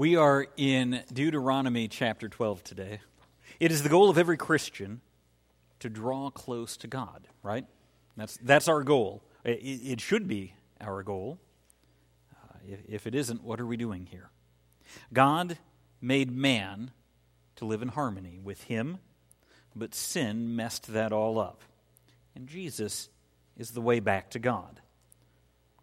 We 0.00 0.16
are 0.16 0.46
in 0.56 1.02
Deuteronomy 1.12 1.86
chapter 1.86 2.30
12 2.30 2.64
today. 2.64 3.00
It 3.60 3.70
is 3.70 3.82
the 3.82 3.90
goal 3.90 4.08
of 4.08 4.16
every 4.16 4.38
Christian 4.38 5.02
to 5.80 5.90
draw 5.90 6.30
close 6.30 6.78
to 6.78 6.86
God, 6.86 7.28
right? 7.42 7.66
That's, 8.16 8.38
that's 8.38 8.66
our 8.66 8.82
goal. 8.82 9.22
It, 9.44 9.60
it 9.60 10.00
should 10.00 10.26
be 10.26 10.54
our 10.80 11.02
goal. 11.02 11.38
Uh, 12.32 12.56
if, 12.66 12.80
if 12.88 13.06
it 13.06 13.14
isn't, 13.14 13.44
what 13.44 13.60
are 13.60 13.66
we 13.66 13.76
doing 13.76 14.06
here? 14.06 14.30
God 15.12 15.58
made 16.00 16.32
man 16.34 16.92
to 17.56 17.66
live 17.66 17.82
in 17.82 17.88
harmony 17.88 18.40
with 18.42 18.62
him, 18.62 19.00
but 19.76 19.94
sin 19.94 20.56
messed 20.56 20.94
that 20.94 21.12
all 21.12 21.38
up. 21.38 21.60
And 22.34 22.46
Jesus 22.46 23.10
is 23.54 23.72
the 23.72 23.82
way 23.82 24.00
back 24.00 24.30
to 24.30 24.38
God. 24.38 24.80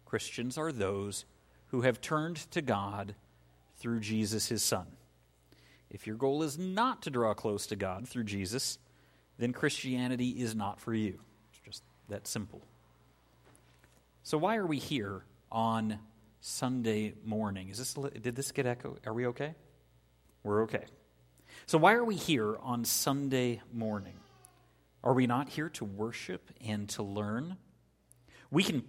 Christians 0.04 0.58
are 0.58 0.72
those 0.72 1.24
who 1.68 1.82
have 1.82 2.00
turned 2.00 2.38
to 2.50 2.60
God 2.60 3.14
through 3.78 4.00
Jesus, 4.00 4.48
his 4.48 4.62
Son. 4.62 4.86
If 5.90 6.06
your 6.06 6.16
goal 6.16 6.42
is 6.42 6.58
not 6.58 7.02
to 7.02 7.10
draw 7.10 7.34
close 7.34 7.66
to 7.68 7.76
God 7.76 8.08
through 8.08 8.24
Jesus, 8.24 8.78
then 9.38 9.52
Christianity 9.52 10.30
is 10.30 10.54
not 10.54 10.80
for 10.80 10.92
you. 10.92 11.18
It's 11.50 11.60
just 11.64 11.82
that 12.08 12.26
simple. 12.26 12.60
So, 14.22 14.36
why 14.36 14.56
are 14.56 14.66
we 14.66 14.78
here 14.78 15.24
on 15.50 15.98
Sunday 16.40 17.14
morning? 17.24 17.70
Is 17.70 17.78
this, 17.78 17.94
did 17.94 18.36
this 18.36 18.52
get 18.52 18.66
echo? 18.66 18.96
Are 19.06 19.14
we 19.14 19.26
okay? 19.28 19.54
We're 20.42 20.62
okay. 20.64 20.84
So, 21.66 21.78
why 21.78 21.94
are 21.94 22.04
we 22.04 22.16
here 22.16 22.56
on 22.58 22.84
Sunday 22.84 23.62
morning? 23.72 24.14
Are 25.02 25.14
we 25.14 25.26
not 25.26 25.48
here 25.48 25.68
to 25.70 25.84
worship 25.84 26.50
and 26.64 26.88
to 26.90 27.02
learn? 27.02 27.56
We 28.50 28.62
can 28.62 28.82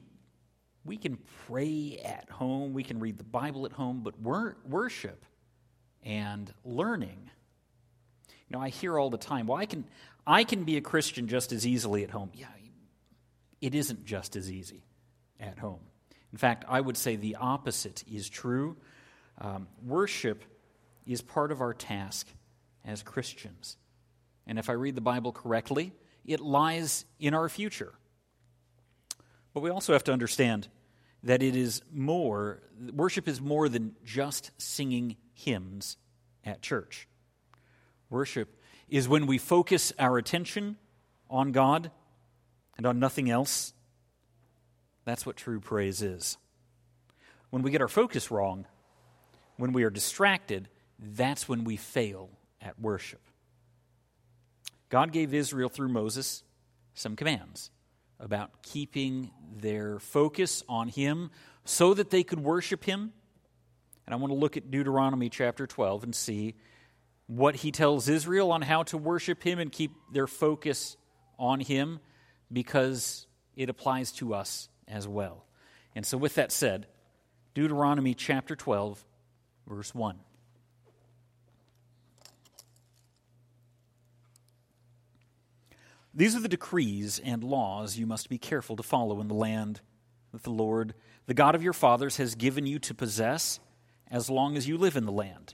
we 0.86 0.98
can 0.98 1.18
pray 1.48 2.00
at 2.04 2.30
home, 2.30 2.74
we 2.74 2.84
can 2.84 3.00
read 3.00 3.18
the 3.18 3.24
Bible 3.24 3.66
at 3.66 3.72
home, 3.74 4.02
but 4.04 4.20
worship 4.20 5.26
and 6.04 6.52
learning. 6.64 7.30
You 8.48 8.58
know, 8.58 8.62
I 8.62 8.70
hear 8.70 8.98
all 8.98 9.10
the 9.10 9.18
time, 9.18 9.48
well, 9.48 9.58
I 9.58 9.66
can, 9.66 9.86
I 10.26 10.44
can 10.44 10.64
be 10.64 10.78
a 10.78 10.82
Christian 10.82 11.28
just 11.28 11.52
as 11.52 11.68
easily 11.68 12.04
at 12.04 12.10
home. 12.10 12.32
Yeah, 12.34 12.48
it 13.62 13.76
isn't 13.76 14.06
just 14.06 14.36
as 14.36 14.52
easy 14.52 14.84
at 15.40 15.60
home. 15.60 15.82
In 16.32 16.38
fact, 16.38 16.66
I 16.68 16.80
would 16.80 16.98
say 16.98 17.16
the 17.16 17.36
opposite 17.36 18.04
is 18.12 18.30
true. 18.30 18.78
Um, 19.40 19.68
worship 19.86 20.44
is 21.06 21.22
part 21.22 21.52
of 21.52 21.62
our 21.62 21.74
task 21.74 22.28
as 22.86 23.04
Christians. 23.04 23.78
And 24.46 24.60
if 24.60 24.70
I 24.70 24.74
read 24.74 24.96
the 24.96 25.02
Bible 25.02 25.32
correctly, 25.32 25.92
it 26.26 26.40
lies 26.40 27.06
in 27.20 27.34
our 27.34 27.50
future. 27.50 27.94
But 29.54 29.62
we 29.62 29.70
also 29.70 29.94
have 29.94 30.04
to 30.06 30.14
understand 30.14 30.68
that 31.24 31.44
it 31.44 31.56
is 31.56 31.82
more, 31.92 32.62
worship 32.94 33.28
is 33.28 33.42
more 33.42 33.68
than 33.68 33.96
just 34.06 34.52
singing 34.58 35.18
hymns 35.34 35.98
at 36.46 36.62
church. 36.62 37.08
Worship 38.10 38.56
is 38.88 39.08
when 39.08 39.28
we 39.28 39.38
focus 39.38 39.94
our 40.00 40.18
attention 40.18 40.78
on 41.30 41.52
God 41.52 41.92
and 42.78 42.86
on 42.86 43.00
nothing 43.00 43.30
else. 43.30 43.74
That's 45.06 45.26
what 45.26 45.36
true 45.36 45.60
praise 45.60 46.02
is. 46.02 46.38
When 47.50 47.64
we 47.64 47.72
get 47.72 47.82
our 47.82 47.88
focus 47.88 48.32
wrong, 48.32 48.66
when 49.58 49.74
we 49.74 49.84
are 49.84 49.90
distracted, 49.90 50.70
that's 50.98 51.50
when 51.50 51.64
we 51.64 51.76
fail 51.76 52.30
at 52.62 52.80
worship. 52.80 53.22
God 54.90 55.12
gave 55.12 55.34
Israel 55.34 55.70
through 55.70 55.90
Moses 55.90 56.44
some 56.94 57.16
commands 57.16 57.72
about 58.20 58.62
keeping 58.62 59.32
their 59.56 60.00
focus 60.00 60.64
on 60.68 60.88
Him 60.88 61.32
so 61.66 61.94
that 61.94 62.10
they 62.10 62.24
could 62.24 62.40
worship 62.40 62.84
Him. 62.84 63.14
And 64.06 64.14
I 64.14 64.18
want 64.18 64.32
to 64.32 64.38
look 64.38 64.58
at 64.58 64.72
Deuteronomy 64.72 65.30
chapter 65.30 65.68
12 65.68 66.04
and 66.04 66.16
see 66.16 66.56
what 67.28 67.56
He 67.56 67.72
tells 67.72 68.10
Israel 68.10 68.52
on 68.52 68.62
how 68.62 68.84
to 68.84 68.98
worship 68.98 69.44
Him 69.44 69.60
and 69.60 69.72
keep 69.72 69.92
their 70.12 70.28
focus 70.28 70.98
on 71.38 71.60
Him 71.60 72.00
because 72.52 73.28
it 73.56 73.70
applies 73.70 74.12
to 74.14 74.34
us 74.34 74.70
as 74.88 75.08
well. 75.08 75.46
And 75.96 76.06
so, 76.06 76.18
with 76.18 76.36
that 76.36 76.52
said, 76.52 76.88
Deuteronomy 77.54 78.14
chapter 78.14 78.56
12, 78.56 79.04
verse 79.68 79.94
1. 79.94 80.20
These 86.14 86.36
are 86.36 86.42
the 86.42 86.50
decrees 86.50 87.20
and 87.24 87.44
laws 87.44 87.98
you 87.98 88.06
must 88.06 88.30
be 88.30 88.38
careful 88.38 88.76
to 88.76 88.84
follow 88.84 89.22
in 89.22 89.28
the 89.28 89.36
land 89.36 89.82
that 90.32 90.44
the 90.44 90.50
Lord, 90.50 90.94
the 91.28 91.34
God 91.34 91.56
of 91.56 91.64
your 91.64 91.74
fathers, 91.74 92.18
has 92.18 92.36
given 92.36 92.66
you 92.66 92.80
to 92.80 92.94
possess 92.94 93.60
as 94.10 94.30
long 94.30 94.58
as 94.58 94.68
you 94.68 94.78
live 94.78 94.96
in 94.96 95.06
the 95.06 95.12
land. 95.12 95.54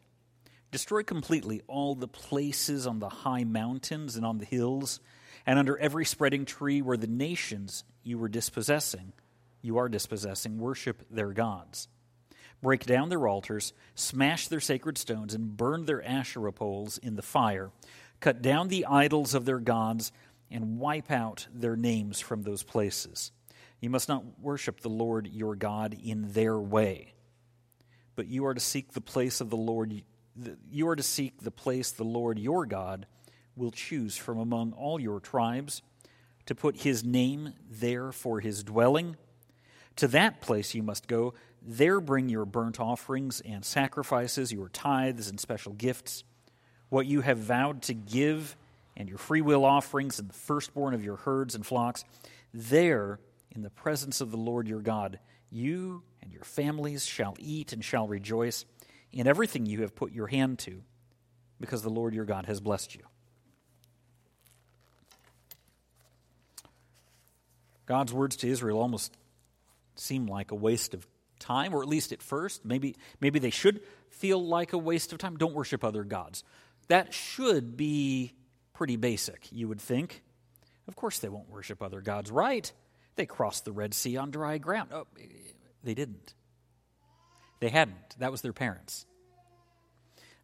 Destroy 0.71 1.03
completely 1.03 1.61
all 1.67 1.95
the 1.95 2.07
places 2.07 2.87
on 2.87 2.99
the 2.99 3.09
high 3.09 3.43
mountains 3.43 4.15
and 4.15 4.25
on 4.25 4.37
the 4.37 4.45
hills, 4.45 4.99
and 5.45 5.59
under 5.59 5.77
every 5.77 6.05
spreading 6.05 6.45
tree 6.45 6.81
where 6.81 6.97
the 6.97 7.07
nations 7.07 7.83
you 8.03 8.17
were 8.17 8.29
dispossessing, 8.29 9.13
you 9.61 9.77
are 9.77 9.89
dispossessing, 9.89 10.57
worship 10.57 11.05
their 11.09 11.31
gods. 11.31 11.87
Break 12.61 12.85
down 12.85 13.09
their 13.09 13.27
altars, 13.27 13.73
smash 13.93 14.47
their 14.47 14.59
sacred 14.59 14.97
stones, 14.97 15.33
and 15.33 15.55
burn 15.55 15.85
their 15.85 16.03
Asherah 16.03 16.53
poles 16.53 16.97
in 16.97 17.15
the 17.15 17.21
fire. 17.21 17.71
Cut 18.19 18.41
down 18.41 18.69
the 18.69 18.85
idols 18.85 19.33
of 19.33 19.45
their 19.45 19.59
gods 19.59 20.11
and 20.51 20.79
wipe 20.79 21.11
out 21.11 21.47
their 21.53 21.75
names 21.75 22.19
from 22.19 22.43
those 22.43 22.63
places. 22.63 23.31
You 23.81 23.89
must 23.89 24.09
not 24.09 24.23
worship 24.39 24.81
the 24.81 24.89
Lord 24.89 25.27
your 25.27 25.55
God 25.55 25.95
in 26.01 26.31
their 26.31 26.57
way, 26.57 27.13
but 28.15 28.27
you 28.27 28.45
are 28.45 28.53
to 28.53 28.59
seek 28.59 28.93
the 28.93 29.01
place 29.01 29.41
of 29.41 29.49
the 29.49 29.57
Lord. 29.57 30.03
You 30.71 30.87
are 30.87 30.95
to 30.95 31.03
seek 31.03 31.41
the 31.41 31.51
place 31.51 31.91
the 31.91 32.03
Lord 32.03 32.39
your 32.39 32.65
God 32.65 33.05
will 33.55 33.71
choose 33.71 34.17
from 34.17 34.39
among 34.39 34.73
all 34.73 34.99
your 34.99 35.19
tribes 35.19 35.81
to 36.45 36.55
put 36.55 36.81
his 36.81 37.03
name 37.03 37.53
there 37.69 38.11
for 38.11 38.39
his 38.39 38.63
dwelling. 38.63 39.17
To 39.97 40.07
that 40.09 40.41
place 40.41 40.75
you 40.75 40.83
must 40.83 41.07
go. 41.07 41.33
There 41.61 41.99
bring 41.99 42.29
your 42.29 42.45
burnt 42.45 42.79
offerings 42.79 43.41
and 43.41 43.65
sacrifices, 43.65 44.51
your 44.51 44.69
tithes 44.69 45.29
and 45.29 45.39
special 45.39 45.73
gifts, 45.73 46.23
what 46.89 47.07
you 47.07 47.21
have 47.21 47.39
vowed 47.39 47.81
to 47.83 47.93
give 47.93 48.55
and 48.97 49.09
your 49.09 49.17
freewill 49.17 49.65
offerings 49.65 50.19
and 50.19 50.29
the 50.29 50.33
firstborn 50.33 50.93
of 50.93 51.03
your 51.03 51.17
herds 51.17 51.55
and 51.55 51.65
flocks. 51.65 52.03
There, 52.53 53.19
in 53.51 53.61
the 53.61 53.69
presence 53.69 54.21
of 54.21 54.31
the 54.31 54.37
Lord 54.37 54.67
your 54.67 54.81
God, 54.81 55.19
you 55.49 56.03
and 56.21 56.31
your 56.31 56.43
families 56.43 57.05
shall 57.05 57.35
eat 57.39 57.73
and 57.73 57.83
shall 57.83 58.07
rejoice 58.07 58.65
in 59.11 59.27
everything 59.27 59.65
you 59.65 59.81
have 59.81 59.95
put 59.95 60.11
your 60.11 60.27
hand 60.27 60.59
to, 60.59 60.81
because 61.59 61.81
the 61.81 61.89
Lord 61.89 62.13
your 62.13 62.25
God 62.25 62.45
has 62.45 62.59
blessed 62.59 62.95
you. 62.95 63.01
God's 67.85 68.13
words 68.13 68.35
to 68.37 68.49
Israel 68.49 68.79
almost 68.79 69.15
seem 69.95 70.25
like 70.25 70.51
a 70.51 70.55
waste 70.55 70.93
of 70.93 71.07
time, 71.39 71.73
or 71.73 71.81
at 71.81 71.87
least 71.87 72.11
at 72.11 72.21
first. 72.21 72.65
Maybe, 72.65 72.95
maybe 73.21 73.39
they 73.39 73.51
should 73.51 73.81
feel 74.09 74.43
like 74.43 74.73
a 74.73 74.77
waste 74.77 75.13
of 75.13 75.19
time. 75.19 75.37
Don't 75.37 75.53
worship 75.53 75.83
other 75.83 76.03
gods. 76.03 76.43
That 76.87 77.13
should 77.13 77.77
be 77.77 78.33
pretty 78.75 78.97
basic, 78.97 79.47
you 79.51 79.67
would 79.67 79.81
think. 79.81 80.21
Of 80.87 80.95
course, 80.95 81.19
they 81.19 81.29
won't 81.29 81.49
worship 81.49 81.81
other 81.81 82.01
gods, 82.01 82.29
right? 82.29 82.71
They 83.15 83.25
crossed 83.25 83.65
the 83.65 83.71
Red 83.71 83.93
Sea 83.93 84.17
on 84.17 84.29
dry 84.29 84.57
ground. 84.59 84.91
Oh, 84.93 85.07
they 85.83 85.93
didn't. 85.93 86.35
They 87.59 87.69
hadn't. 87.69 88.19
That 88.19 88.31
was 88.31 88.41
their 88.41 88.53
parents. 88.53 89.05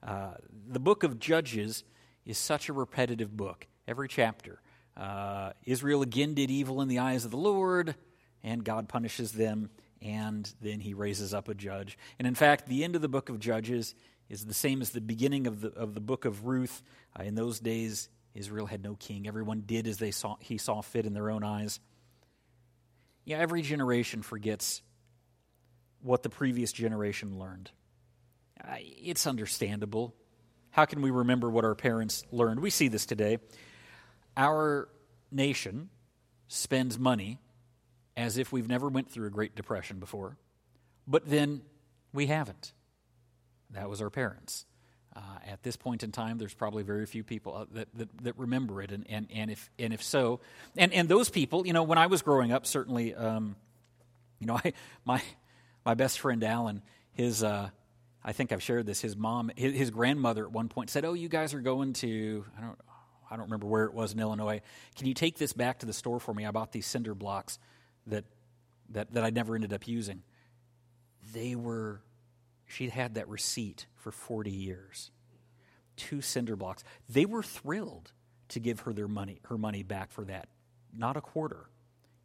Uh, 0.01 0.33
the 0.67 0.79
book 0.79 1.03
of 1.03 1.19
Judges 1.19 1.83
is 2.25 2.37
such 2.37 2.69
a 2.69 2.73
repetitive 2.73 3.35
book, 3.35 3.67
every 3.87 4.07
chapter. 4.07 4.61
Uh, 4.97 5.51
Israel 5.65 6.01
again 6.01 6.33
did 6.33 6.49
evil 6.49 6.81
in 6.81 6.87
the 6.87 6.99
eyes 6.99 7.25
of 7.25 7.31
the 7.31 7.37
Lord, 7.37 7.95
and 8.43 8.63
God 8.63 8.89
punishes 8.89 9.33
them, 9.33 9.69
and 10.01 10.51
then 10.61 10.79
he 10.79 10.93
raises 10.93 11.33
up 11.33 11.49
a 11.49 11.53
judge. 11.53 11.97
And 12.17 12.27
in 12.27 12.35
fact, 12.35 12.67
the 12.67 12.83
end 12.83 12.95
of 12.95 13.01
the 13.01 13.09
book 13.09 13.29
of 13.29 13.39
Judges 13.39 13.93
is 14.29 14.45
the 14.45 14.53
same 14.53 14.81
as 14.81 14.91
the 14.91 15.01
beginning 15.01 15.45
of 15.45 15.61
the, 15.61 15.69
of 15.73 15.93
the 15.93 15.99
book 15.99 16.25
of 16.25 16.45
Ruth. 16.45 16.81
Uh, 17.19 17.23
in 17.23 17.35
those 17.35 17.59
days, 17.59 18.09
Israel 18.33 18.65
had 18.65 18.83
no 18.83 18.95
king. 18.95 19.27
Everyone 19.27 19.63
did 19.65 19.87
as 19.87 19.97
they 19.97 20.11
saw, 20.11 20.37
he 20.39 20.57
saw 20.57 20.81
fit 20.81 21.05
in 21.05 21.13
their 21.13 21.29
own 21.29 21.43
eyes. 21.43 21.79
Yeah, 23.25 23.37
every 23.37 23.61
generation 23.61 24.21
forgets 24.21 24.81
what 26.01 26.23
the 26.23 26.29
previous 26.29 26.71
generation 26.71 27.37
learned. 27.37 27.71
Uh, 28.63 28.75
it's 28.79 29.27
understandable. 29.27 30.15
how 30.71 30.85
can 30.85 31.01
we 31.01 31.11
remember 31.11 31.49
what 31.49 31.65
our 31.65 31.75
parents 31.75 32.23
learned? 32.31 32.59
We 32.61 32.69
see 32.69 32.87
this 32.87 33.05
today. 33.05 33.37
Our 34.37 34.87
nation 35.31 35.89
spends 36.47 36.97
money 36.97 37.39
as 38.15 38.37
if 38.37 38.51
we've 38.51 38.67
never 38.67 38.87
went 38.87 39.11
through 39.11 39.27
a 39.27 39.31
Great 39.31 39.55
Depression 39.55 39.99
before, 39.99 40.37
but 41.07 41.29
then 41.29 41.61
we 42.13 42.27
haven't. 42.27 42.73
That 43.71 43.89
was 43.89 44.01
our 44.01 44.09
parents. 44.09 44.65
Uh, 45.13 45.19
at 45.45 45.61
this 45.61 45.75
point 45.75 46.03
in 46.03 46.11
time, 46.11 46.37
there's 46.37 46.53
probably 46.53 46.83
very 46.83 47.05
few 47.05 47.23
people 47.23 47.53
uh, 47.55 47.65
that, 47.73 47.87
that, 47.95 48.23
that, 48.23 48.39
remember 48.39 48.81
it, 48.81 48.91
and, 48.91 49.05
and, 49.09 49.27
and, 49.33 49.51
if, 49.51 49.69
and 49.77 49.93
if 49.93 50.01
so, 50.01 50.39
and, 50.77 50.93
and 50.93 51.09
those 51.09 51.29
people, 51.29 51.67
you 51.67 51.73
know, 51.73 51.83
when 51.83 51.97
I 51.97 52.07
was 52.07 52.21
growing 52.21 52.53
up, 52.53 52.65
certainly, 52.65 53.13
um, 53.13 53.57
you 54.39 54.47
know, 54.47 54.57
I, 54.63 54.71
my, 55.03 55.21
my 55.85 55.95
best 55.95 56.19
friend 56.19 56.41
Alan, 56.45 56.81
his, 57.11 57.43
uh, 57.43 57.69
I 58.23 58.31
think 58.31 58.51
I've 58.51 58.63
shared 58.63 58.85
this, 58.85 59.01
his 59.01 59.17
mom, 59.17 59.51
his, 59.55 59.73
his 59.75 59.89
grandmother 59.89 60.45
at 60.45 60.51
one 60.51 60.69
point 60.69 60.89
said, 60.89 61.03
Oh, 61.03 61.13
you 61.13 61.27
guys 61.27 61.53
are 61.53 61.61
going 61.61 61.93
to, 61.93 62.45
I 62.57 62.61
don't, 62.61 62.79
I 63.29 63.35
don't 63.35 63.45
remember 63.45 63.67
where 63.67 63.85
it 63.85 63.93
was 63.93 64.13
in 64.13 64.19
Illinois. 64.19 64.61
Can 64.95 65.07
you 65.07 65.13
take 65.13 65.37
this 65.37 65.53
back 65.53 65.79
to 65.79 65.85
the 65.85 65.93
store 65.93 66.19
for 66.19 66.33
me? 66.33 66.45
I 66.45 66.51
bought 66.51 66.71
these 66.71 66.85
cinder 66.85 67.15
blocks 67.15 67.59
that, 68.07 68.25
that, 68.89 69.13
that 69.13 69.23
I 69.23 69.29
never 69.29 69.55
ended 69.55 69.73
up 69.73 69.87
using. 69.87 70.21
They 71.33 71.55
were, 71.55 72.01
she'd 72.71 72.91
had 72.91 73.15
that 73.15 73.27
receipt 73.27 73.85
for 73.95 74.11
40 74.11 74.49
years. 74.51 75.11
Two 75.95 76.21
cinder 76.21 76.55
blocks. 76.55 76.83
They 77.09 77.25
were 77.25 77.43
thrilled 77.43 78.11
to 78.49 78.59
give 78.59 78.81
her 78.81 78.93
their 78.93 79.07
money, 79.07 79.41
her 79.45 79.57
money 79.57 79.83
back 79.83 80.11
for 80.11 80.25
that. 80.25 80.47
Not 80.95 81.17
a 81.17 81.21
quarter. 81.21 81.69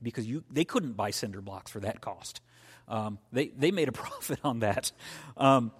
Because 0.02 0.26
you, 0.26 0.44
they 0.50 0.64
couldn't 0.64 0.92
buy 0.92 1.10
cinder 1.10 1.40
blocks 1.40 1.70
for 1.70 1.80
that 1.80 2.00
cost. 2.00 2.40
Um, 2.88 3.18
they, 3.32 3.48
they 3.48 3.70
made 3.70 3.88
a 3.88 3.92
profit 4.04 4.38
on 4.44 4.60
that. 4.60 4.92
Um, 5.36 5.72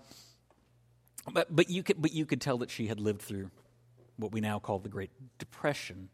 but, 1.32 1.54
but, 1.54 1.70
you 1.70 1.82
could, 1.82 2.00
but 2.00 2.12
you 2.12 2.26
could 2.26 2.40
tell 2.40 2.58
that 2.58 2.70
she 2.70 2.86
had 2.86 3.00
lived 3.00 3.22
through 3.22 3.50
what 4.16 4.32
we 4.32 4.40
now 4.40 4.58
call 4.58 4.78
the 4.78 4.88
Great 4.88 5.10
Depression. 5.38 6.08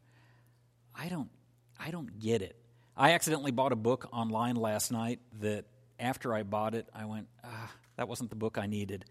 I 0.94 1.08
don't, 1.08 1.30
I 1.78 1.90
don't 1.90 2.18
get 2.18 2.42
it. 2.42 2.56
I 2.96 3.12
accidentally 3.12 3.52
bought 3.52 3.72
a 3.72 3.76
book 3.76 4.08
online 4.12 4.56
last 4.56 4.92
night 4.92 5.20
that 5.40 5.64
after 5.98 6.34
I 6.34 6.42
bought 6.42 6.74
it, 6.74 6.86
I 6.94 7.04
went, 7.04 7.28
ah, 7.44 7.70
that 7.96 8.08
wasn't 8.08 8.30
the 8.30 8.36
book 8.36 8.58
I 8.58 8.66
needed. 8.66 9.04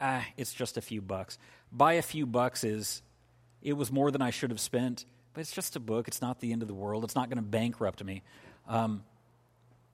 Ah, 0.00 0.24
it's 0.36 0.52
just 0.52 0.76
a 0.76 0.80
few 0.80 1.00
bucks. 1.00 1.38
Buy 1.72 1.94
a 1.94 2.02
few 2.02 2.26
bucks 2.26 2.64
is, 2.64 3.02
it 3.62 3.74
was 3.74 3.90
more 3.90 4.10
than 4.10 4.22
I 4.22 4.30
should 4.30 4.50
have 4.50 4.60
spent, 4.60 5.04
but 5.34 5.40
it's 5.40 5.52
just 5.52 5.76
a 5.76 5.80
book. 5.80 6.08
It's 6.08 6.22
not 6.22 6.40
the 6.40 6.52
end 6.52 6.62
of 6.62 6.68
the 6.68 6.74
world. 6.74 7.04
It's 7.04 7.14
not 7.14 7.28
going 7.28 7.38
to 7.38 7.42
bankrupt 7.42 8.02
me. 8.02 8.22
Um, 8.68 9.04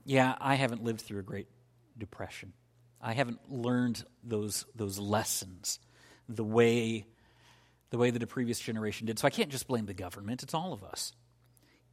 yeah, 0.05 0.35
I 0.41 0.55
haven't 0.55 0.85
lived 0.85 1.01
through 1.01 1.21
a 1.21 1.23
Great 1.25 1.49
Depression. 1.97 2.53
I 3.01 3.13
haven't 3.13 3.51
learned 3.51 4.05
those, 4.23 4.67
those 4.75 4.99
lessons 4.99 5.79
the 6.29 6.45
way, 6.45 7.07
the 7.91 7.99
way 7.99 8.11
that 8.11 8.23
a 8.23 8.27
previous 8.27 8.59
generation 8.59 9.07
did. 9.07 9.19
So 9.19 9.27
I 9.27 9.31
can't 9.31 9.51
just 9.51 9.69
blame 9.69 9.87
the 9.87 9.95
government, 9.95 10.43
it's 10.43 10.55
all 10.55 10.73
of 10.73 10.83
us. 10.83 11.13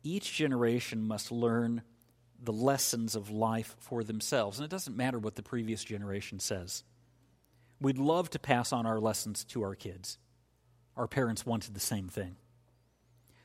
Each 0.03 0.33
generation 0.33 1.07
must 1.07 1.31
learn 1.31 1.83
the 2.43 2.53
lessons 2.53 3.15
of 3.15 3.29
life 3.29 3.75
for 3.79 4.03
themselves. 4.03 4.57
And 4.57 4.65
it 4.65 4.71
doesn't 4.71 4.97
matter 4.97 5.19
what 5.19 5.35
the 5.35 5.43
previous 5.43 5.83
generation 5.83 6.39
says. 6.39 6.83
We'd 7.79 7.97
love 7.97 8.29
to 8.31 8.39
pass 8.39 8.73
on 8.73 8.85
our 8.85 8.99
lessons 8.99 9.43
to 9.45 9.63
our 9.63 9.75
kids. 9.75 10.17
Our 10.97 11.07
parents 11.07 11.45
wanted 11.45 11.73
the 11.73 11.79
same 11.79 12.07
thing. 12.09 12.35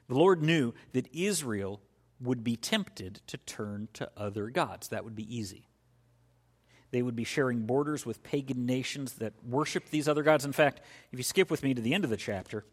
The 0.08 0.14
Lord 0.14 0.42
knew 0.42 0.72
that 0.92 1.12
Israel 1.12 1.80
would 2.20 2.42
be 2.42 2.56
tempted 2.56 3.20
to 3.26 3.36
turn 3.38 3.88
to 3.94 4.10
other 4.16 4.48
gods. 4.48 4.88
That 4.88 5.04
would 5.04 5.16
be 5.16 5.36
easy. 5.36 5.68
They 6.90 7.02
would 7.02 7.16
be 7.16 7.24
sharing 7.24 7.66
borders 7.66 8.06
with 8.06 8.22
pagan 8.22 8.64
nations 8.64 9.14
that 9.14 9.34
worshiped 9.44 9.90
these 9.90 10.08
other 10.08 10.22
gods. 10.22 10.44
In 10.44 10.52
fact, 10.52 10.80
if 11.12 11.18
you 11.18 11.24
skip 11.24 11.50
with 11.50 11.62
me 11.62 11.74
to 11.74 11.82
the 11.82 11.94
end 11.94 12.04
of 12.04 12.10
the 12.10 12.16
chapter, 12.16 12.64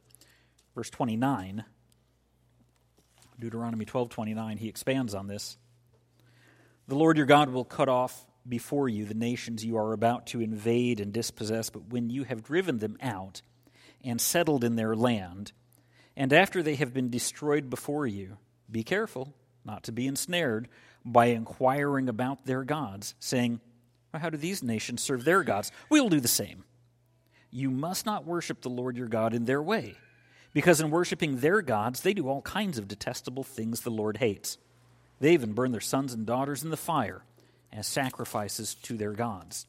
verse 0.75 0.89
29, 0.89 1.65
Deuteronomy 3.39 3.85
12:29, 3.85 4.57
he 4.59 4.69
expands 4.69 5.13
on 5.13 5.27
this. 5.27 5.57
The 6.87 6.95
Lord 6.95 7.17
your 7.17 7.25
God 7.25 7.49
will 7.49 7.63
cut 7.63 7.87
off 7.87 8.25
before 8.47 8.89
you 8.89 9.05
the 9.05 9.13
nations 9.13 9.63
you 9.63 9.77
are 9.77 9.93
about 9.93 10.27
to 10.27 10.41
invade 10.41 10.99
and 10.99 11.13
dispossess, 11.13 11.69
but 11.69 11.89
when 11.89 12.09
you 12.09 12.25
have 12.25 12.43
driven 12.43 12.79
them 12.79 12.97
out 13.01 13.41
and 14.03 14.19
settled 14.19 14.65
in 14.65 14.75
their 14.75 14.95
land, 14.95 15.53
and 16.17 16.33
after 16.33 16.61
they 16.61 16.75
have 16.75 16.93
been 16.93 17.09
destroyed 17.09 17.69
before 17.69 18.05
you, 18.05 18.37
be 18.69 18.83
careful 18.83 19.33
not 19.63 19.83
to 19.83 19.93
be 19.93 20.07
ensnared 20.07 20.67
by 21.05 21.27
inquiring 21.27 22.09
about 22.09 22.45
their 22.45 22.65
gods, 22.65 23.15
saying, 23.19 23.61
well, 24.11 24.21
How 24.21 24.29
do 24.29 24.37
these 24.37 24.61
nations 24.61 25.01
serve 25.01 25.23
their 25.23 25.43
gods? 25.43 25.71
We'll 25.89 26.09
do 26.09 26.19
the 26.19 26.27
same. 26.27 26.65
You 27.49 27.71
must 27.71 28.05
not 28.05 28.25
worship 28.25 28.61
the 28.61 28.69
Lord 28.69 28.97
your 28.97 29.07
God 29.07 29.33
in 29.33 29.45
their 29.45 29.61
way, 29.61 29.95
because 30.53 30.81
in 30.81 30.91
worshiping 30.91 31.37
their 31.37 31.61
gods, 31.61 32.01
they 32.01 32.13
do 32.13 32.27
all 32.27 32.41
kinds 32.41 32.77
of 32.77 32.89
detestable 32.89 33.43
things 33.43 33.81
the 33.81 33.89
Lord 33.89 34.17
hates. 34.17 34.57
They 35.23 35.31
even 35.31 35.53
burn 35.53 35.71
their 35.71 35.79
sons 35.79 36.11
and 36.13 36.25
daughters 36.25 36.65
in 36.65 36.69
the 36.69 36.75
fire 36.75 37.23
as 37.71 37.87
sacrifices 37.87 38.75
to 38.83 38.97
their 38.97 39.13
gods. 39.13 39.65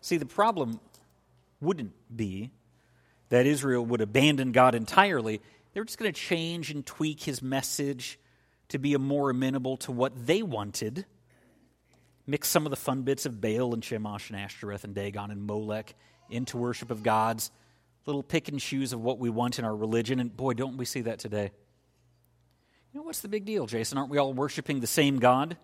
See, 0.00 0.16
the 0.16 0.24
problem 0.24 0.80
wouldn't 1.60 1.92
be 2.16 2.50
that 3.28 3.44
Israel 3.44 3.84
would 3.84 4.00
abandon 4.00 4.52
God 4.52 4.74
entirely. 4.74 5.42
They 5.74 5.80
were 5.80 5.84
just 5.84 5.98
going 5.98 6.10
to 6.10 6.18
change 6.18 6.70
and 6.70 6.86
tweak 6.86 7.22
his 7.22 7.42
message 7.42 8.18
to 8.68 8.78
be 8.78 8.96
more 8.96 9.28
amenable 9.28 9.76
to 9.76 9.92
what 9.92 10.26
they 10.26 10.42
wanted. 10.42 11.04
Mix 12.26 12.48
some 12.48 12.64
of 12.64 12.70
the 12.70 12.76
fun 12.76 13.02
bits 13.02 13.26
of 13.26 13.38
Baal 13.38 13.74
and 13.74 13.82
Chemosh 13.82 14.30
and 14.30 14.38
Ashtoreth 14.38 14.84
and 14.84 14.94
Dagon 14.94 15.30
and 15.30 15.46
Molech 15.46 15.94
into 16.30 16.56
worship 16.56 16.90
of 16.90 17.02
gods. 17.02 17.50
Little 18.06 18.22
pick 18.22 18.48
and 18.48 18.58
choose 18.58 18.94
of 18.94 19.00
what 19.02 19.18
we 19.18 19.28
want 19.28 19.58
in 19.58 19.66
our 19.66 19.76
religion. 19.76 20.20
And 20.20 20.34
boy, 20.34 20.54
don't 20.54 20.78
we 20.78 20.86
see 20.86 21.02
that 21.02 21.18
today. 21.18 21.50
You 22.92 23.00
know, 23.00 23.06
what's 23.06 23.20
the 23.20 23.28
big 23.28 23.46
deal, 23.46 23.66
Jason? 23.66 23.96
Aren't 23.96 24.10
we 24.10 24.18
all 24.18 24.34
worshiping 24.34 24.80
the 24.80 24.86
same 24.86 25.18
God? 25.18 25.56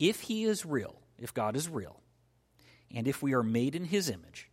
If 0.00 0.22
he 0.22 0.44
is 0.44 0.66
real, 0.66 0.96
if 1.18 1.32
God 1.32 1.54
is 1.54 1.68
real, 1.68 2.00
and 2.92 3.06
if 3.06 3.22
we 3.22 3.34
are 3.34 3.42
made 3.42 3.76
in 3.76 3.84
his 3.84 4.10
image, 4.10 4.50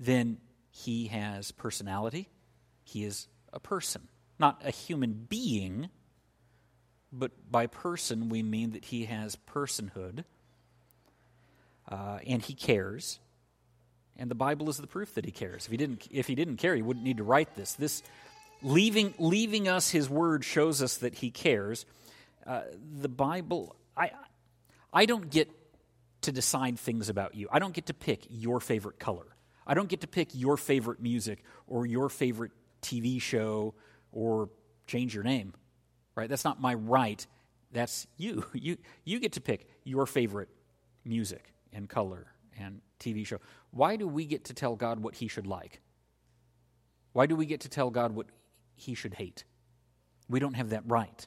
then 0.00 0.38
he 0.70 1.08
has 1.08 1.52
personality, 1.52 2.28
he 2.82 3.04
is 3.04 3.28
a 3.52 3.60
person, 3.60 4.08
not 4.38 4.62
a 4.64 4.70
human 4.70 5.26
being, 5.28 5.90
but 7.12 7.30
by 7.50 7.66
person 7.66 8.30
we 8.30 8.42
mean 8.42 8.72
that 8.72 8.86
he 8.86 9.04
has 9.04 9.36
personhood 9.36 10.24
uh, 11.88 12.18
and 12.26 12.42
he 12.42 12.54
cares. 12.54 13.20
And 14.16 14.30
the 14.30 14.34
Bible 14.34 14.70
is 14.70 14.78
the 14.78 14.86
proof 14.86 15.14
that 15.14 15.24
he 15.26 15.30
cares. 15.30 15.66
If 15.66 15.70
he 15.70 15.76
didn't, 15.76 16.08
if 16.10 16.26
he 16.26 16.34
didn't 16.34 16.56
care, 16.56 16.74
he 16.74 16.82
wouldn't 16.82 17.04
need 17.04 17.18
to 17.18 17.24
write 17.24 17.54
this. 17.54 17.74
This 17.74 18.02
leaving, 18.64 19.14
leaving 19.18 19.68
us 19.68 19.90
his 19.90 20.10
word 20.10 20.44
shows 20.44 20.82
us 20.82 20.96
that 20.98 21.14
he 21.14 21.30
cares. 21.30 21.86
Uh, 22.46 22.62
the 22.98 23.08
Bible, 23.08 23.76
I, 23.96 24.10
I 24.92 25.06
don't 25.06 25.30
get 25.30 25.48
to 26.22 26.32
decide 26.32 26.78
things 26.78 27.08
about 27.08 27.34
you. 27.34 27.48
I 27.52 27.58
don't 27.58 27.74
get 27.74 27.86
to 27.86 27.94
pick 27.94 28.26
your 28.30 28.58
favorite 28.58 28.98
color. 28.98 29.26
I 29.66 29.74
don't 29.74 29.88
get 29.88 30.00
to 30.00 30.06
pick 30.06 30.30
your 30.32 30.56
favorite 30.56 31.00
music 31.00 31.42
or 31.66 31.86
your 31.86 32.08
favorite 32.08 32.52
TV 32.82 33.20
show 33.20 33.74
or 34.12 34.48
change 34.86 35.14
your 35.14 35.24
name, 35.24 35.54
right? 36.14 36.28
That's 36.28 36.44
not 36.44 36.60
my 36.60 36.74
right. 36.74 37.24
That's 37.72 38.06
you. 38.16 38.44
You, 38.54 38.78
you 39.04 39.20
get 39.20 39.32
to 39.32 39.40
pick 39.40 39.68
your 39.84 40.06
favorite 40.06 40.48
music 41.04 41.52
and 41.72 41.88
color 41.88 42.26
and 42.58 42.80
TV 43.00 43.26
show. 43.26 43.38
Why 43.70 43.96
do 43.96 44.08
we 44.08 44.24
get 44.24 44.44
to 44.46 44.54
tell 44.54 44.76
God 44.76 45.00
what 45.00 45.14
he 45.16 45.28
should 45.28 45.46
like? 45.46 45.80
Why 47.12 47.26
do 47.26 47.36
we 47.36 47.46
get 47.46 47.60
to 47.62 47.68
tell 47.68 47.90
God 47.90 48.14
what 48.14 48.26
he 48.74 48.94
should 48.94 49.14
hate? 49.14 49.44
We 50.28 50.40
don't 50.40 50.54
have 50.54 50.70
that 50.70 50.82
right. 50.86 51.26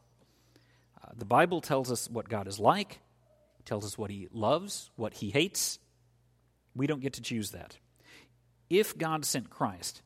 Uh, 1.01 1.12
the 1.16 1.25
Bible 1.25 1.62
tells 1.62 1.92
us 1.92 2.10
what 2.10 2.30
God 2.30 2.48
is 2.48 2.60
like, 2.60 3.00
tells 3.66 3.86
us 3.86 3.98
what 3.98 4.10
he 4.10 4.27
loves, 4.32 4.89
what 4.96 5.16
he 5.16 5.30
hates. 5.30 5.80
We 6.75 6.88
don't 6.88 7.01
get 7.01 7.13
to 7.13 7.22
choose 7.22 7.51
that. 7.51 7.77
If 8.70 8.98
God 8.98 9.25
sent 9.25 9.50
Christ, 9.50 10.01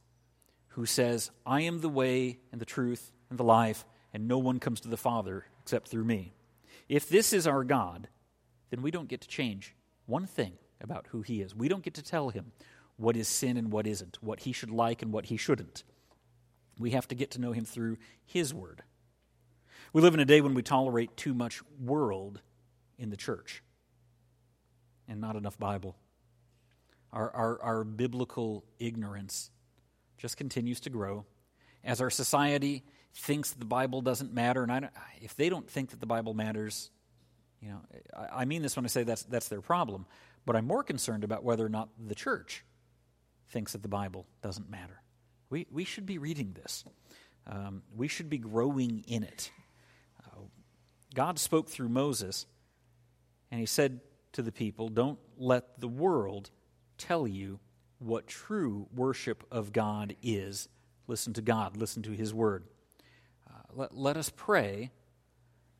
who 0.70 0.86
says, 0.86 1.32
I 1.46 1.62
am 1.62 1.80
the 1.80 1.90
way 1.90 2.40
and 2.52 2.62
the 2.62 2.66
truth 2.66 3.12
and 3.30 3.38
the 3.38 3.44
life, 3.44 3.86
and 4.14 4.28
no 4.28 4.38
one 4.38 4.60
comes 4.60 4.82
to 4.82 4.88
the 4.88 4.98
Father 4.98 5.46
except 5.62 5.88
through 5.88 6.06
me. 6.06 6.34
If 6.90 7.08
this 7.08 7.34
is 7.34 7.48
our 7.48 7.64
God, 7.64 8.08
then 8.70 8.82
we 8.82 8.92
don't 8.92 9.08
get 9.08 9.22
to 9.22 9.28
change 9.28 9.76
one 10.06 10.26
thing 10.26 10.54
about 10.82 11.08
who 11.10 11.22
He 11.22 11.42
is. 11.42 11.56
We 11.56 11.68
don't 11.68 11.84
get 11.84 11.94
to 11.96 12.04
tell 12.04 12.30
Him 12.30 12.52
what 12.98 13.16
is 13.16 13.28
sin 13.28 13.58
and 13.58 13.72
what 13.72 13.88
isn't, 13.88 14.18
what 14.22 14.42
He 14.42 14.52
should 14.52 14.72
like 14.72 15.02
and 15.02 15.12
what 15.12 15.28
He 15.28 15.38
shouldn't. 15.38 15.84
We 16.82 16.92
have 16.92 17.08
to 17.10 17.16
get 17.16 17.32
to 17.32 17.42
know 17.42 17.52
Him 17.52 17.66
through 17.66 17.98
His 18.26 18.54
Word. 18.54 18.84
We 19.94 20.02
live 20.02 20.14
in 20.14 20.20
a 20.20 20.26
day 20.26 20.42
when 20.42 20.54
we 20.54 20.62
tolerate 20.62 21.16
too 21.18 21.34
much 21.34 21.62
world 21.80 22.42
in 22.98 23.10
the 23.10 23.18
church 23.18 23.62
and 25.08 25.20
not 25.20 25.36
enough 25.36 25.58
Bible. 25.58 25.96
Our, 27.12 27.30
our, 27.32 27.62
our 27.62 27.84
biblical 27.84 28.64
ignorance 28.80 29.52
just 30.18 30.38
continues 30.38 30.80
to 30.82 30.90
grow. 30.90 31.26
As 31.84 32.00
our 32.00 32.10
society 32.10 32.84
thinks 33.14 33.52
the 33.52 33.66
Bible 33.66 34.02
doesn't 34.02 34.34
matter, 34.34 34.64
and 34.64 34.90
if 35.20 35.36
they 35.36 35.50
don't 35.50 35.70
think 35.70 35.90
that 35.90 36.00
the 36.00 36.06
Bible 36.06 36.34
matters, 36.34 36.90
you 37.62 37.70
know, 37.70 37.82
I, 38.16 38.42
I 38.42 38.46
mean 38.46 38.62
this 38.62 38.76
when 38.76 38.86
I 38.86 38.88
say 38.88 39.04
that's, 39.04 39.24
that's 39.24 39.50
their 39.50 39.62
problem, 39.62 40.06
but 40.46 40.56
I'm 40.56 40.66
more 40.66 40.84
concerned 40.84 41.26
about 41.26 41.44
whether 41.44 41.66
or 41.66 41.70
not 41.70 41.90
the 42.00 42.16
church 42.16 42.64
thinks 43.50 43.74
that 43.74 43.82
the 43.82 43.90
Bible 43.90 44.26
doesn't 44.42 44.70
matter. 44.70 45.01
We, 45.52 45.68
we 45.70 45.84
should 45.84 46.06
be 46.06 46.18
reading 46.18 46.56
this, 46.60 46.86
um, 47.46 47.84
we 47.96 48.08
should 48.08 48.30
be 48.30 48.38
growing 48.38 49.04
in 49.06 49.24
it. 49.24 49.52
Uh, 50.26 50.40
God 51.14 51.38
spoke 51.38 51.70
through 51.70 51.90
Moses, 51.90 52.48
and 53.52 53.60
he 53.60 53.66
said 53.66 54.00
to 54.32 54.42
the 54.42 54.52
people, 54.52 54.88
Don't 54.88 55.20
let 55.38 55.80
the 55.80 55.90
world 55.90 56.50
tell 56.98 57.28
you 57.28 57.60
what 58.00 58.28
true 58.28 58.88
worship 58.96 59.44
of 59.52 59.74
God 59.74 60.16
is. 60.24 60.70
Listen 61.08 61.34
to 61.34 61.42
God, 61.42 61.76
listen 61.76 62.02
to 62.04 62.12
his 62.12 62.34
word. 62.34 62.64
Uh, 63.46 63.60
let, 63.74 63.96
let 63.96 64.16
us 64.18 64.32
pray 64.34 64.92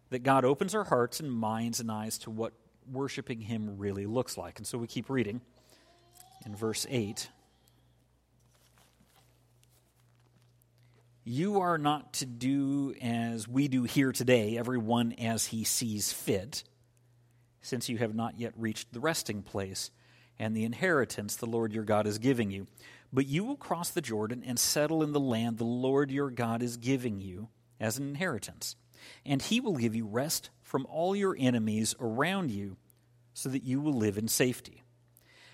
that 0.10 0.24
God 0.24 0.44
opens 0.44 0.76
our 0.76 0.84
hearts 0.84 1.22
and 1.22 1.32
minds 1.32 1.80
and 1.80 1.90
eyes 1.90 2.18
to 2.20 2.30
what 2.30 2.52
worshiping 2.92 3.40
him 3.40 3.78
really 3.78 4.06
looks 4.06 4.38
like. 4.38 4.58
And 4.60 4.68
so 4.68 4.78
we 4.78 4.88
keep 4.88 5.10
reading 5.10 5.40
in 6.46 6.56
verse 6.56 6.86
8. 6.90 7.30
You 11.24 11.60
are 11.62 11.78
not 11.78 12.14
to 12.14 12.26
do 12.26 12.96
as 13.00 13.48
we 13.48 13.68
do 13.68 13.84
here 13.84 14.12
today, 14.12 14.58
everyone 14.58 15.12
as 15.14 15.46
he 15.46 15.64
sees 15.64 16.12
fit, 16.12 16.64
since 17.62 17.90
you 17.90 18.00
have 18.00 18.16
not 18.16 18.40
yet 18.40 18.54
reached 18.58 18.92
the 18.92 19.00
resting 19.00 19.44
place 19.44 19.92
and 20.40 20.56
the 20.56 20.64
inheritance 20.64 21.36
the 21.36 21.46
Lord 21.46 21.74
your 21.74 21.84
God 21.84 22.08
is 22.08 22.18
giving 22.18 22.50
you. 22.50 22.66
But 23.14 23.28
you 23.28 23.44
will 23.44 23.56
cross 23.56 23.92
the 23.92 24.02
Jordan 24.02 24.44
and 24.44 24.58
settle 24.58 25.04
in 25.04 25.12
the 25.12 25.20
land 25.20 25.60
the 25.60 25.64
Lord 25.64 26.10
your 26.10 26.32
God 26.32 26.64
is 26.64 26.78
giving 26.78 27.22
you 27.22 27.50
as 27.80 28.00
an 28.00 28.10
inheritance. 28.10 28.76
And 29.24 29.44
he 29.44 29.60
will 29.60 29.76
give 29.76 29.94
you 29.94 30.08
rest 30.08 30.50
from 30.64 30.88
all 30.90 31.16
your 31.16 31.36
enemies 31.38 31.94
around 32.00 32.50
you, 32.50 32.78
so 33.36 33.48
that 33.50 33.64
you 33.64 33.80
will 33.80 33.94
live 33.94 34.18
in 34.18 34.28
safety. 34.28 34.82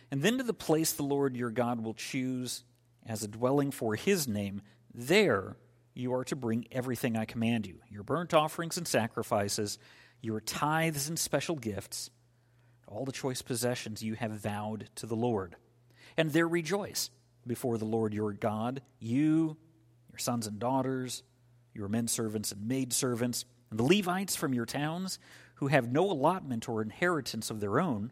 And 0.10 0.22
then 0.22 0.38
to 0.38 0.44
the 0.44 0.54
place 0.54 0.94
the 0.94 1.04
Lord 1.04 1.36
your 1.36 1.52
God 1.52 1.84
will 1.84 1.94
choose 1.94 2.64
as 3.06 3.22
a 3.22 3.28
dwelling 3.28 3.72
for 3.72 3.96
his 3.96 4.30
name, 4.30 4.62
there 4.98 5.56
you 5.94 6.14
are 6.14 6.24
to 6.26 6.36
bring 6.36 6.66
everything 6.72 7.16
I 7.16 7.26
command 7.26 7.68
you 7.68 7.76
your 7.90 8.04
burnt 8.04 8.34
offerings 8.34 8.78
and 8.78 8.88
sacrifices, 8.88 9.78
your 10.22 10.42
tithes 10.42 11.08
and 11.08 11.18
special 11.18 11.56
gifts, 11.56 12.10
all 12.88 13.06
the 13.06 13.12
choice 13.12 13.42
possessions 13.42 14.04
you 14.04 14.16
have 14.16 14.32
vowed 14.32 14.90
to 14.96 15.06
the 15.06 15.16
Lord. 15.16 15.56
And 16.18 16.32
there 16.32 16.48
rejoice 16.48 17.12
before 17.46 17.78
the 17.78 17.86
Lord 17.86 18.14
your 18.14 18.34
God, 18.34 18.82
you, 19.00 19.56
your 20.12 20.18
sons 20.18 20.48
and 20.48 20.60
daughters, 20.60 21.22
your 21.74 21.88
men 21.88 22.08
servants 22.08 22.52
and 22.52 22.68
maid 22.68 22.92
servants, 22.92 23.46
and 23.70 23.80
the 23.80 23.84
Levites 23.84 24.36
from 24.36 24.54
your 24.54 24.66
towns 24.66 25.20
who 25.56 25.68
have 25.68 25.92
no 25.92 26.10
allotment 26.10 26.68
or 26.68 26.82
inheritance 26.82 27.52
of 27.52 27.60
their 27.60 27.80
own. 27.80 28.12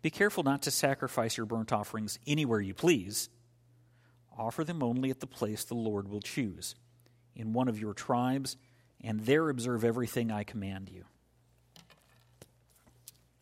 Be 0.00 0.10
careful 0.10 0.42
not 0.42 0.62
to 0.62 0.70
sacrifice 0.70 1.36
your 1.36 1.46
burnt 1.46 1.72
offerings 1.72 2.18
anywhere 2.26 2.60
you 2.60 2.74
please 2.74 3.28
Offer 4.38 4.64
them 4.64 4.82
only 4.82 5.10
at 5.10 5.20
the 5.20 5.26
place 5.26 5.64
the 5.64 5.74
Lord 5.74 6.08
will 6.08 6.20
choose, 6.20 6.74
in 7.34 7.52
one 7.52 7.68
of 7.68 7.78
your 7.78 7.94
tribes, 7.94 8.56
and 9.02 9.20
there 9.20 9.48
observe 9.48 9.84
everything 9.84 10.30
I 10.30 10.44
command 10.44 10.88
you. 10.88 11.04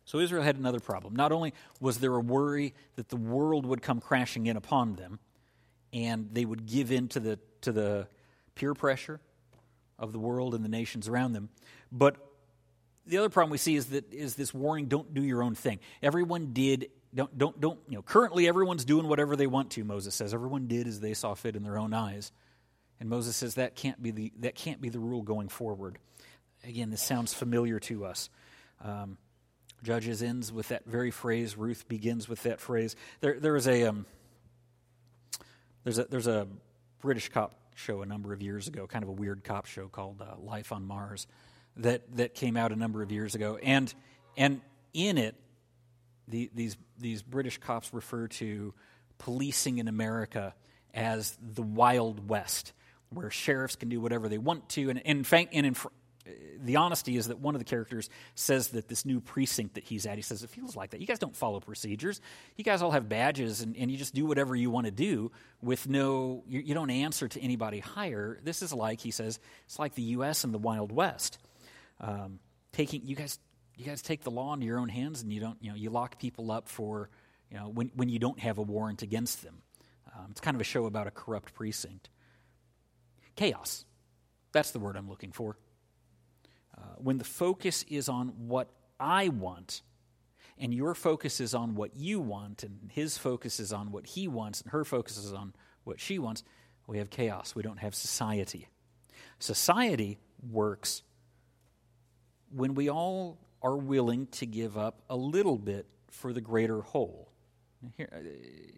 So 0.05 0.19
Israel 0.19 0.43
had 0.43 0.57
another 0.57 0.81
problem. 0.81 1.15
Not 1.15 1.31
only 1.31 1.53
was 1.79 1.99
there 1.99 2.13
a 2.15 2.19
worry 2.19 2.73
that 2.95 3.07
the 3.09 3.15
world 3.15 3.65
would 3.65 3.81
come 3.81 4.01
crashing 4.01 4.47
in 4.47 4.57
upon 4.57 4.95
them, 4.95 5.19
and 5.93 6.29
they 6.33 6.43
would 6.43 6.65
give 6.65 6.91
in 6.91 7.07
to 7.09 7.19
the, 7.19 7.39
to 7.61 7.71
the 7.71 8.07
peer 8.55 8.73
pressure 8.73 9.21
of 9.97 10.11
the 10.11 10.19
world 10.19 10.53
and 10.53 10.65
the 10.65 10.69
nations 10.69 11.07
around 11.07 11.33
them, 11.33 11.49
but 11.91 12.17
the 13.05 13.17
other 13.17 13.29
problem 13.29 13.51
we 13.51 13.57
see 13.57 13.75
is 13.75 13.87
that 13.87 14.11
is 14.13 14.35
this 14.35 14.53
warning 14.53 14.85
don't 14.85 15.13
do 15.13 15.23
your 15.23 15.41
own 15.41 15.55
thing 15.55 15.79
everyone 16.03 16.53
did 16.53 16.89
don't, 17.13 17.37
don't, 17.37 17.59
don't, 17.59 17.79
you 17.89 17.95
know, 17.95 18.01
currently 18.01 18.47
everyone's 18.47 18.85
doing 18.85 19.07
whatever 19.07 19.35
they 19.35 19.47
want 19.47 19.71
to, 19.71 19.83
Moses 19.83 20.15
says. 20.15 20.33
Everyone 20.33 20.67
did 20.67 20.87
as 20.87 20.99
they 20.99 21.13
saw 21.13 21.33
fit 21.33 21.55
in 21.55 21.63
their 21.63 21.77
own 21.77 21.93
eyes. 21.93 22.31
And 22.99 23.09
Moses 23.09 23.35
says 23.35 23.55
that 23.55 23.75
can't 23.75 24.01
be 24.01 24.11
the, 24.11 24.31
that 24.39 24.55
can't 24.55 24.79
be 24.79 24.89
the 24.89 24.99
rule 24.99 25.21
going 25.21 25.49
forward. 25.49 25.97
Again, 26.63 26.89
this 26.89 27.01
sounds 27.01 27.33
familiar 27.33 27.79
to 27.81 28.05
us. 28.05 28.29
Um, 28.83 29.17
Judges 29.83 30.21
ends 30.21 30.53
with 30.53 30.67
that 30.67 30.85
very 30.85 31.09
phrase. 31.09 31.57
Ruth 31.57 31.87
begins 31.87 32.29
with 32.29 32.43
that 32.43 32.59
phrase. 32.59 32.95
There, 33.19 33.39
there 33.39 33.55
is 33.55 33.67
a, 33.67 33.85
um, 33.85 34.05
there's 35.83 35.97
a, 35.97 36.03
there's 36.05 36.27
a 36.27 36.47
British 36.99 37.29
cop 37.29 37.55
show 37.73 38.03
a 38.03 38.05
number 38.05 38.31
of 38.31 38.43
years 38.43 38.67
ago, 38.67 38.85
kind 38.85 39.03
of 39.03 39.09
a 39.09 39.13
weird 39.13 39.43
cop 39.43 39.65
show 39.65 39.87
called 39.87 40.21
uh, 40.21 40.39
Life 40.39 40.71
on 40.71 40.85
Mars, 40.85 41.25
that, 41.77 42.15
that 42.15 42.35
came 42.35 42.55
out 42.55 42.71
a 42.71 42.75
number 42.75 43.01
of 43.01 43.11
years 43.11 43.33
ago. 43.33 43.57
And, 43.57 43.91
and 44.37 44.61
in 44.93 45.17
it, 45.17 45.35
the, 46.31 46.49
these, 46.53 46.77
these 46.97 47.21
British 47.21 47.57
cops 47.57 47.93
refer 47.93 48.27
to 48.27 48.73
policing 49.19 49.77
in 49.77 49.87
America 49.87 50.53
as 50.93 51.37
the 51.41 51.61
Wild 51.61 52.27
West, 52.29 52.73
where 53.09 53.29
sheriffs 53.29 53.75
can 53.75 53.89
do 53.89 54.01
whatever 54.01 54.27
they 54.27 54.37
want 54.37 54.67
to. 54.69 54.89
And, 54.89 55.27
fact, 55.27 55.49
and 55.53 55.65
in, 55.65 55.75
the 56.59 56.75
honesty 56.77 57.17
is 57.17 57.27
that 57.27 57.39
one 57.39 57.55
of 57.55 57.59
the 57.59 57.65
characters 57.65 58.09
says 58.35 58.69
that 58.69 58.87
this 58.87 59.05
new 59.05 59.19
precinct 59.19 59.75
that 59.75 59.83
he's 59.83 60.05
at, 60.05 60.15
he 60.15 60.21
says, 60.21 60.43
it 60.43 60.49
feels 60.49 60.75
like 60.75 60.91
that. 60.91 61.01
You 61.01 61.07
guys 61.07 61.19
don't 61.19 61.35
follow 61.35 61.59
procedures. 61.59 62.21
You 62.55 62.63
guys 62.63 62.81
all 62.81 62.91
have 62.91 63.09
badges 63.09 63.61
and, 63.61 63.75
and 63.77 63.91
you 63.91 63.97
just 63.97 64.13
do 64.13 64.25
whatever 64.25 64.55
you 64.55 64.69
want 64.69 64.85
to 64.85 64.91
do 64.91 65.31
with 65.61 65.87
no, 65.87 66.43
you, 66.47 66.59
you, 66.61 66.73
don't 66.73 66.89
answer 66.89 67.27
to 67.27 67.39
anybody 67.41 67.79
higher. 67.79 68.39
This 68.43 68.61
is 68.61 68.73
like, 68.73 69.01
he 69.01 69.11
says, 69.11 69.39
it's 69.65 69.79
like 69.79 69.95
the 69.95 70.01
U.S. 70.03 70.43
and 70.43 70.53
the 70.53 70.59
Wild 70.59 70.91
West. 70.91 71.37
Um, 71.99 72.39
taking, 72.71 73.05
you 73.05 73.15
guys 73.15 73.39
you 73.75 73.85
guys 73.85 74.01
take 74.01 74.21
the 74.21 74.31
law 74.31 74.53
into 74.53 74.65
your 74.65 74.79
own 74.79 74.89
hands 74.89 75.21
and 75.21 75.31
you 75.31 75.39
don't, 75.39 75.57
you 75.61 75.69
know, 75.69 75.75
you 75.75 75.89
lock 75.89 76.19
people 76.19 76.51
up 76.51 76.69
for, 76.69 77.09
you 77.49 77.57
know, 77.57 77.67
when, 77.67 77.91
when 77.95 78.09
you 78.09 78.19
don't 78.19 78.39
have 78.39 78.57
a 78.57 78.61
warrant 78.61 79.01
against 79.01 79.43
them. 79.43 79.61
Um, 80.15 80.27
it's 80.31 80.41
kind 80.41 80.55
of 80.55 80.61
a 80.61 80.65
show 80.65 80.85
about 80.85 81.07
a 81.07 81.11
corrupt 81.11 81.53
precinct. 81.53 82.09
Chaos. 83.35 83.85
That's 84.51 84.71
the 84.71 84.79
word 84.79 84.97
I'm 84.97 85.09
looking 85.09 85.31
for. 85.31 85.57
Uh, 86.77 86.81
when 86.97 87.17
the 87.17 87.23
focus 87.23 87.83
is 87.83 88.09
on 88.09 88.29
what 88.47 88.69
I 88.99 89.29
want, 89.29 89.81
and 90.57 90.73
your 90.73 90.93
focus 90.93 91.39
is 91.39 91.55
on 91.55 91.75
what 91.75 91.95
you 91.95 92.19
want, 92.19 92.63
and 92.63 92.91
his 92.91 93.17
focus 93.17 93.59
is 93.59 93.73
on 93.73 93.91
what 93.91 94.05
he 94.05 94.27
wants, 94.27 94.61
and 94.61 94.71
her 94.71 94.83
focus 94.83 95.17
is 95.17 95.33
on 95.33 95.53
what 95.83 95.99
she 95.99 96.19
wants, 96.19 96.43
we 96.87 96.97
have 96.97 97.09
chaos. 97.09 97.55
We 97.55 97.63
don't 97.63 97.79
have 97.79 97.95
society. 97.95 98.67
Society 99.39 100.19
works 100.51 101.03
when 102.53 102.75
we 102.75 102.89
all 102.89 103.39
are 103.61 103.75
willing 103.75 104.27
to 104.27 104.45
give 104.45 104.77
up 104.77 105.01
a 105.09 105.15
little 105.15 105.57
bit 105.57 105.85
for 106.09 106.33
the 106.33 106.41
greater 106.41 106.81
whole. 106.81 107.31
Hear, 107.97 108.09
uh, 108.11 108.19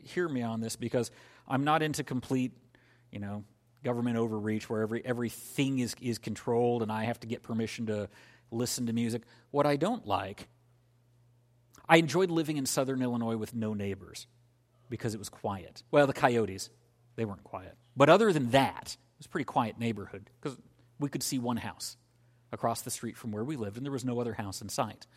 hear 0.03 0.29
me 0.29 0.41
on 0.41 0.61
this 0.61 0.75
because 0.75 1.11
I'm 1.47 1.63
not 1.63 1.81
into 1.81 2.03
complete, 2.03 2.53
you 3.11 3.19
know, 3.19 3.43
government 3.83 4.17
overreach 4.17 4.69
where 4.69 4.81
every 4.81 5.05
everything 5.05 5.79
is 5.79 5.93
is 6.01 6.17
controlled 6.17 6.81
and 6.83 6.91
I 6.91 7.03
have 7.03 7.19
to 7.19 7.27
get 7.27 7.43
permission 7.43 7.87
to 7.87 8.09
listen 8.49 8.85
to 8.85 8.93
music. 8.93 9.23
What 9.51 9.65
I 9.65 9.75
don't 9.75 10.07
like, 10.07 10.47
I 11.87 11.97
enjoyed 11.97 12.31
living 12.31 12.57
in 12.57 12.65
southern 12.65 13.01
Illinois 13.01 13.35
with 13.35 13.53
no 13.53 13.73
neighbors 13.73 14.27
because 14.89 15.13
it 15.13 15.17
was 15.17 15.29
quiet. 15.29 15.83
Well, 15.91 16.07
the 16.07 16.13
coyotes, 16.13 16.69
they 17.15 17.25
weren't 17.25 17.43
quiet. 17.43 17.75
But 17.95 18.09
other 18.09 18.31
than 18.31 18.51
that, 18.51 18.95
it 18.95 19.17
was 19.17 19.25
a 19.25 19.29
pretty 19.29 19.45
quiet 19.45 19.77
neighborhood 19.77 20.29
because 20.41 20.57
we 20.99 21.09
could 21.09 21.23
see 21.23 21.39
one 21.39 21.57
house 21.57 21.97
across 22.53 22.83
the 22.83 22.91
street 22.91 23.17
from 23.17 23.31
where 23.31 23.43
we 23.43 23.57
lived, 23.57 23.75
and 23.75 23.85
there 23.85 23.91
was 23.91 24.05
no 24.05 24.21
other 24.21 24.33
house 24.33 24.61
in 24.61 24.69
sight. 24.69 25.07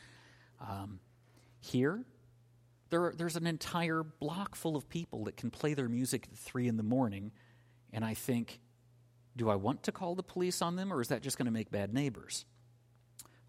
Um, 0.60 0.98
here, 1.60 2.02
there 2.90 3.12
there's 3.16 3.36
an 3.36 3.46
entire 3.46 4.02
block 4.02 4.56
full 4.56 4.74
of 4.74 4.88
people 4.88 5.24
that 5.24 5.36
can 5.36 5.50
play 5.50 5.74
their 5.74 5.88
music 5.88 6.28
at 6.32 6.38
3 6.38 6.66
in 6.66 6.76
the 6.76 6.82
morning, 6.82 7.30
and 7.92 8.04
I 8.04 8.14
think, 8.14 8.58
do 9.36 9.50
I 9.50 9.54
want 9.54 9.82
to 9.84 9.92
call 9.92 10.14
the 10.14 10.22
police 10.22 10.62
on 10.62 10.76
them, 10.76 10.92
or 10.92 11.00
is 11.00 11.08
that 11.08 11.22
just 11.22 11.36
going 11.36 11.46
to 11.46 11.52
make 11.52 11.70
bad 11.70 11.92
neighbors? 11.92 12.46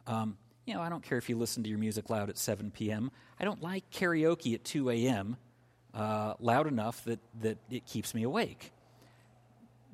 Um, 0.06 0.38
you 0.66 0.74
know, 0.74 0.82
I 0.82 0.90
don't 0.90 1.02
care 1.02 1.18
if 1.18 1.30
you 1.30 1.38
listen 1.38 1.64
to 1.64 1.70
your 1.70 1.80
music 1.80 2.10
loud 2.10 2.30
at 2.30 2.38
7 2.38 2.72
p.m. 2.72 3.10
I 3.40 3.46
don't 3.46 3.62
like 3.62 3.90
karaoke 3.90 4.54
at 4.54 4.66
2 4.66 4.90
a.m. 4.90 5.38
Uh, 5.94 6.34
loud 6.40 6.68
enough 6.68 7.04
that, 7.06 7.20
that 7.42 7.58
it 7.72 7.86
keeps 7.86 8.14
me 8.14 8.24
awake 8.24 8.72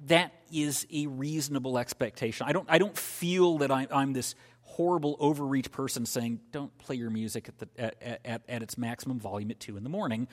that 0.08 0.34
is 0.52 0.86
a 0.92 1.08
reasonable 1.08 1.78
expectation. 1.78 2.46
I 2.48 2.54
don't, 2.54 2.68
I 2.70 2.78
don't 2.78 2.98
feel 2.98 3.60
that 3.60 3.72
I, 3.72 3.88
I'm 3.92 4.14
this 4.14 4.36
horrible 4.62 5.16
overreach 5.20 5.72
person 5.72 6.06
saying, 6.06 6.40
don't 6.52 6.76
play 6.78 6.96
your 6.96 7.10
music 7.10 7.48
at, 7.48 7.60
the, 7.60 7.68
at, 7.78 8.22
at, 8.26 8.42
at, 8.48 8.64
its 8.64 8.78
maximum 8.78 9.20
volume 9.20 9.52
at 9.52 9.60
2 9.60 9.78
in 9.78 9.84
the 9.84 9.90
morning 9.90 10.28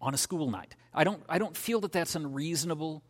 on 0.00 0.14
a 0.14 0.18
school 0.18 0.50
night. 0.50 0.76
I 0.94 1.04
don't, 1.04 1.22
I 1.28 1.38
don't 1.38 1.56
feel 1.56 1.80
that 1.80 1.92
that's 1.92 2.14
unreasonable. 2.14 3.02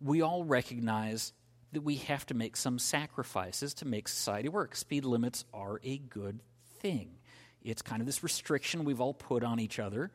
We 0.00 0.22
all 0.22 0.44
recognize 0.44 1.32
that 1.72 1.82
we 1.82 1.96
have 1.96 2.26
to 2.26 2.34
make 2.34 2.56
some 2.56 2.78
sacrifices 2.78 3.74
to 3.74 3.84
make 3.84 4.08
society 4.08 4.48
work. 4.48 4.76
Speed 4.76 5.04
limits 5.04 5.44
are 5.52 5.80
a 5.84 5.98
good 5.98 6.40
thing. 6.80 7.18
It's 7.62 7.82
kind 7.82 8.00
of 8.00 8.06
this 8.06 8.22
restriction 8.22 8.84
we've 8.84 9.00
all 9.00 9.14
put 9.14 9.42
on 9.42 9.58
each 9.58 9.78
other 9.78 10.10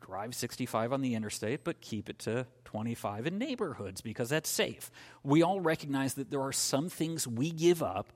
drive 0.00 0.34
65 0.34 0.92
on 0.92 1.02
the 1.02 1.14
interstate, 1.14 1.62
but 1.64 1.80
keep 1.80 2.08
it 2.08 2.18
to 2.20 2.46
25 2.64 3.26
in 3.26 3.38
neighborhoods 3.38 4.00
because 4.00 4.28
that's 4.28 4.48
safe. 4.48 4.90
We 5.22 5.42
all 5.42 5.60
recognize 5.60 6.14
that 6.14 6.30
there 6.30 6.40
are 6.40 6.52
some 6.52 6.88
things 6.88 7.28
we 7.28 7.52
give 7.52 7.82
up 7.82 8.08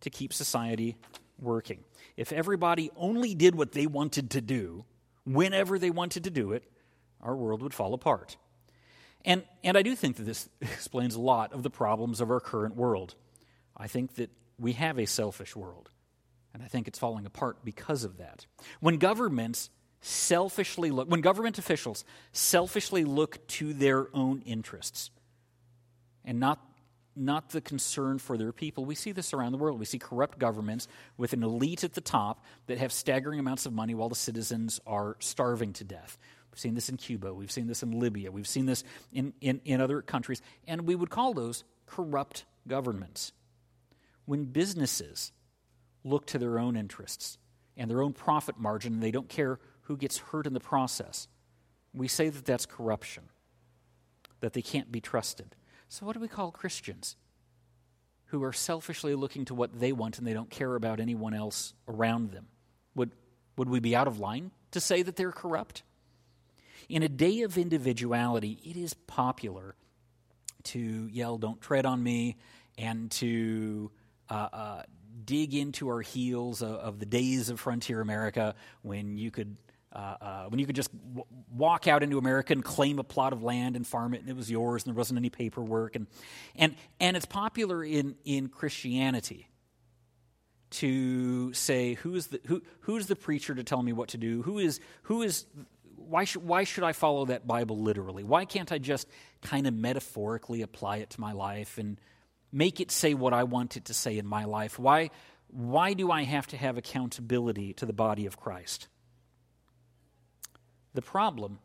to 0.00 0.10
keep 0.10 0.32
society 0.32 0.96
working. 1.38 1.84
If 2.16 2.32
everybody 2.32 2.90
only 2.96 3.34
did 3.34 3.54
what 3.54 3.72
they 3.72 3.86
wanted 3.86 4.30
to 4.30 4.40
do, 4.40 4.84
whenever 5.24 5.78
they 5.78 5.90
wanted 5.90 6.24
to 6.24 6.30
do 6.30 6.52
it, 6.52 6.64
our 7.20 7.34
world 7.34 7.62
would 7.62 7.74
fall 7.74 7.94
apart. 7.94 8.36
And, 9.24 9.44
and 9.62 9.76
I 9.76 9.82
do 9.82 9.94
think 9.94 10.16
that 10.16 10.24
this 10.24 10.48
explains 10.60 11.14
a 11.14 11.20
lot 11.20 11.52
of 11.52 11.62
the 11.62 11.70
problems 11.70 12.20
of 12.20 12.30
our 12.30 12.40
current 12.40 12.76
world. 12.76 13.14
I 13.76 13.86
think 13.88 14.14
that 14.16 14.30
we 14.58 14.72
have 14.72 14.98
a 14.98 15.06
selfish 15.06 15.56
world, 15.56 15.90
and 16.52 16.62
I 16.62 16.66
think 16.66 16.86
it's 16.86 16.98
falling 16.98 17.26
apart 17.26 17.64
because 17.64 18.04
of 18.04 18.18
that. 18.18 18.46
When 18.80 18.98
governments 18.98 19.70
selfishly 20.02 20.90
look, 20.90 21.08
when 21.08 21.20
government 21.20 21.58
officials 21.58 22.04
selfishly 22.32 23.04
look 23.04 23.46
to 23.46 23.72
their 23.72 24.08
own 24.14 24.42
interests 24.42 25.10
and 26.24 26.38
not, 26.38 26.60
not 27.16 27.50
the 27.50 27.60
concern 27.60 28.18
for 28.18 28.36
their 28.36 28.52
people, 28.52 28.84
we 28.84 28.96
see 28.96 29.12
this 29.12 29.32
around 29.32 29.52
the 29.52 29.58
world. 29.58 29.78
We 29.78 29.86
see 29.86 29.98
corrupt 29.98 30.38
governments 30.38 30.88
with 31.16 31.32
an 31.32 31.42
elite 31.42 31.84
at 31.84 31.94
the 31.94 32.00
top 32.00 32.44
that 32.66 32.78
have 32.78 32.92
staggering 32.92 33.38
amounts 33.38 33.64
of 33.64 33.72
money 33.72 33.94
while 33.94 34.08
the 34.08 34.14
citizens 34.14 34.80
are 34.86 35.16
starving 35.20 35.72
to 35.74 35.84
death. 35.84 36.18
We've 36.50 36.60
seen 36.60 36.74
this 36.74 36.88
in 36.88 36.96
Cuba. 36.96 37.32
We've 37.32 37.50
seen 37.50 37.68
this 37.68 37.82
in 37.82 37.98
Libya. 37.98 38.30
We've 38.30 38.46
seen 38.46 38.66
this 38.66 38.84
in, 39.12 39.32
in, 39.40 39.60
in 39.64 39.80
other 39.80 40.02
countries. 40.02 40.42
And 40.66 40.82
we 40.82 40.94
would 40.94 41.10
call 41.10 41.32
those 41.32 41.64
corrupt 41.86 42.44
governments. 42.66 43.32
When 44.26 44.44
businesses 44.46 45.32
look 46.04 46.26
to 46.26 46.38
their 46.38 46.58
own 46.58 46.76
interests 46.76 47.38
and 47.76 47.90
their 47.90 48.02
own 48.02 48.12
profit 48.12 48.58
margin, 48.58 48.94
and 48.94 49.02
they 49.02 49.10
don't 49.10 49.28
care 49.28 49.60
who 49.92 49.98
gets 49.98 50.16
hurt 50.16 50.46
in 50.46 50.54
the 50.54 50.60
process, 50.60 51.28
we 51.92 52.08
say 52.08 52.30
that 52.30 52.46
that's 52.46 52.64
corruption, 52.64 53.24
that 54.40 54.54
they 54.54 54.62
can't 54.62 54.90
be 54.90 55.02
trusted. 55.02 55.54
So, 55.90 56.06
what 56.06 56.14
do 56.14 56.20
we 56.20 56.28
call 56.28 56.50
Christians 56.50 57.16
who 58.26 58.42
are 58.42 58.54
selfishly 58.54 59.14
looking 59.14 59.44
to 59.44 59.54
what 59.54 59.78
they 59.78 59.92
want 59.92 60.16
and 60.16 60.26
they 60.26 60.32
don't 60.32 60.48
care 60.48 60.76
about 60.76 60.98
anyone 60.98 61.34
else 61.34 61.74
around 61.86 62.30
them? 62.30 62.46
Would, 62.94 63.10
would 63.58 63.68
we 63.68 63.80
be 63.80 63.94
out 63.94 64.06
of 64.06 64.18
line 64.18 64.50
to 64.70 64.80
say 64.80 65.02
that 65.02 65.16
they're 65.16 65.30
corrupt? 65.30 65.82
In 66.88 67.02
a 67.02 67.08
day 67.08 67.42
of 67.42 67.58
individuality, 67.58 68.58
it 68.64 68.78
is 68.78 68.94
popular 68.94 69.74
to 70.64 70.78
yell, 71.12 71.36
Don't 71.36 71.60
tread 71.60 71.84
on 71.84 72.02
me, 72.02 72.38
and 72.78 73.10
to 73.10 73.90
uh, 74.30 74.48
uh, 74.54 74.82
dig 75.22 75.54
into 75.54 75.88
our 75.88 76.00
heels 76.00 76.62
of, 76.62 76.76
of, 76.76 76.98
the 76.98 77.04
days 77.04 77.50
of 77.50 77.60
frontier 77.60 78.00
America 78.00 78.54
when 78.80 79.18
you 79.18 79.30
could. 79.30 79.58
Uh, 79.94 80.16
uh, 80.20 80.44
when 80.46 80.58
you 80.58 80.64
could 80.64 80.76
just 80.76 80.90
w- 80.92 81.26
walk 81.54 81.86
out 81.86 82.02
into 82.02 82.16
America 82.16 82.54
and 82.54 82.64
claim 82.64 82.98
a 82.98 83.04
plot 83.04 83.34
of 83.34 83.42
land 83.42 83.76
and 83.76 83.86
farm 83.86 84.14
it, 84.14 84.20
and 84.20 84.30
it 84.30 84.36
was 84.36 84.50
yours, 84.50 84.84
and 84.84 84.94
there 84.94 84.98
wasn't 84.98 85.18
any 85.18 85.28
paperwork, 85.28 85.96
and 85.96 86.06
and 86.56 86.74
and 86.98 87.16
it's 87.16 87.26
popular 87.26 87.84
in 87.84 88.16
in 88.24 88.48
Christianity 88.48 89.48
to 90.70 91.52
say 91.52 91.94
who's 91.94 92.28
the 92.28 92.40
who 92.46 92.62
who's 92.80 93.06
the 93.06 93.16
preacher 93.16 93.54
to 93.54 93.62
tell 93.62 93.82
me 93.82 93.92
what 93.92 94.08
to 94.10 94.16
do? 94.16 94.40
Who 94.42 94.58
is 94.58 94.80
who 95.02 95.20
is 95.20 95.44
why, 96.12 96.24
should, 96.24 96.44
why 96.44 96.64
should 96.64 96.84
I 96.84 96.92
follow 96.92 97.26
that 97.26 97.46
Bible 97.46 97.78
literally? 97.78 98.24
Why 98.24 98.44
can't 98.44 98.70
I 98.70 98.78
just 98.78 99.08
kind 99.40 99.66
of 99.66 99.74
metaphorically 99.74 100.62
apply 100.62 100.98
it 100.98 101.10
to 101.10 101.20
my 101.20 101.32
life 101.32 101.78
and 101.78 101.98
make 102.52 102.80
it 102.80 102.90
say 102.90 103.14
what 103.14 103.32
I 103.32 103.44
want 103.44 103.76
it 103.76 103.86
to 103.86 103.94
say 103.94 104.18
in 104.18 104.26
my 104.26 104.44
life? 104.44 104.78
Why, 104.78 105.10
why 105.48 105.94
do 105.94 106.10
I 106.10 106.24
have 106.24 106.46
to 106.48 106.56
have 106.56 106.76
accountability 106.76 107.72
to 107.74 107.86
the 107.86 107.92
body 107.92 108.26
of 108.26 108.36
Christ? 108.36 108.88
The 110.94 111.02
problem 111.02 111.58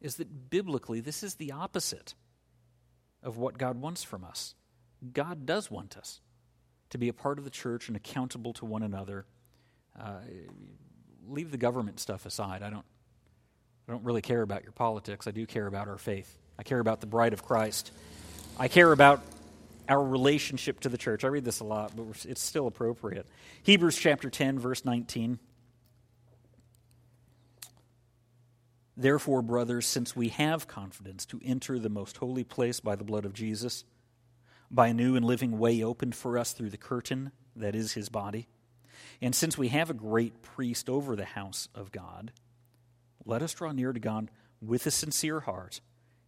is 0.00 0.16
that 0.16 0.50
biblically, 0.50 1.00
this 1.00 1.22
is 1.22 1.36
the 1.36 1.52
opposite 1.52 2.14
of 3.22 3.38
what 3.38 3.56
God 3.56 3.80
wants 3.80 4.02
from 4.02 4.22
us. 4.24 4.54
God 5.12 5.46
does 5.46 5.70
want 5.70 5.96
us 5.96 6.20
to 6.90 6.98
be 6.98 7.08
a 7.08 7.12
part 7.12 7.38
of 7.38 7.44
the 7.44 7.50
church 7.50 7.88
and 7.88 7.96
accountable 7.96 8.52
to 8.54 8.64
one 8.64 8.82
another. 8.82 9.24
Uh, 9.98 10.18
leave 11.26 11.50
the 11.50 11.56
government 11.56 12.00
stuff 12.00 12.26
aside. 12.26 12.62
I 12.62 12.70
don't, 12.70 12.84
I 13.88 13.92
don't 13.92 14.04
really 14.04 14.22
care 14.22 14.42
about 14.42 14.62
your 14.62 14.72
politics. 14.72 15.26
I 15.26 15.30
do 15.30 15.46
care 15.46 15.66
about 15.66 15.88
our 15.88 15.98
faith. 15.98 16.38
I 16.58 16.62
care 16.62 16.78
about 16.78 17.00
the 17.00 17.06
bride 17.06 17.32
of 17.32 17.42
Christ. 17.42 17.90
I 18.58 18.68
care 18.68 18.92
about 18.92 19.22
our 19.88 20.02
relationship 20.02 20.80
to 20.80 20.88
the 20.88 20.98
church. 20.98 21.24
I 21.24 21.28
read 21.28 21.44
this 21.44 21.60
a 21.60 21.64
lot, 21.64 21.96
but 21.96 22.04
it's 22.24 22.40
still 22.40 22.66
appropriate. 22.66 23.26
Hebrews 23.62 23.96
chapter 23.96 24.30
10, 24.30 24.58
verse 24.58 24.84
19. 24.84 25.38
Therefore, 28.96 29.42
brothers, 29.42 29.86
since 29.86 30.14
we 30.14 30.28
have 30.28 30.68
confidence 30.68 31.26
to 31.26 31.40
enter 31.44 31.78
the 31.78 31.88
most 31.88 32.18
holy 32.18 32.44
place 32.44 32.80
by 32.80 32.94
the 32.94 33.04
blood 33.04 33.24
of 33.24 33.34
Jesus, 33.34 33.84
by 34.70 34.88
a 34.88 34.94
new 34.94 35.16
and 35.16 35.24
living 35.24 35.58
way 35.58 35.82
opened 35.82 36.14
for 36.14 36.38
us 36.38 36.52
through 36.52 36.70
the 36.70 36.76
curtain 36.76 37.32
that 37.56 37.74
is 37.74 37.92
his 37.92 38.08
body, 38.08 38.46
and 39.20 39.34
since 39.34 39.58
we 39.58 39.68
have 39.68 39.90
a 39.90 39.94
great 39.94 40.42
priest 40.42 40.88
over 40.88 41.16
the 41.16 41.24
house 41.24 41.68
of 41.74 41.92
God, 41.92 42.32
let 43.24 43.42
us 43.42 43.54
draw 43.54 43.72
near 43.72 43.92
to 43.92 44.00
God 44.00 44.30
with 44.60 44.86
a 44.86 44.90
sincere 44.90 45.40
heart, 45.40 45.80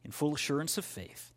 in 0.04 0.10
full 0.10 0.34
assurance 0.34 0.76
of 0.78 0.84
faith, 0.84 1.32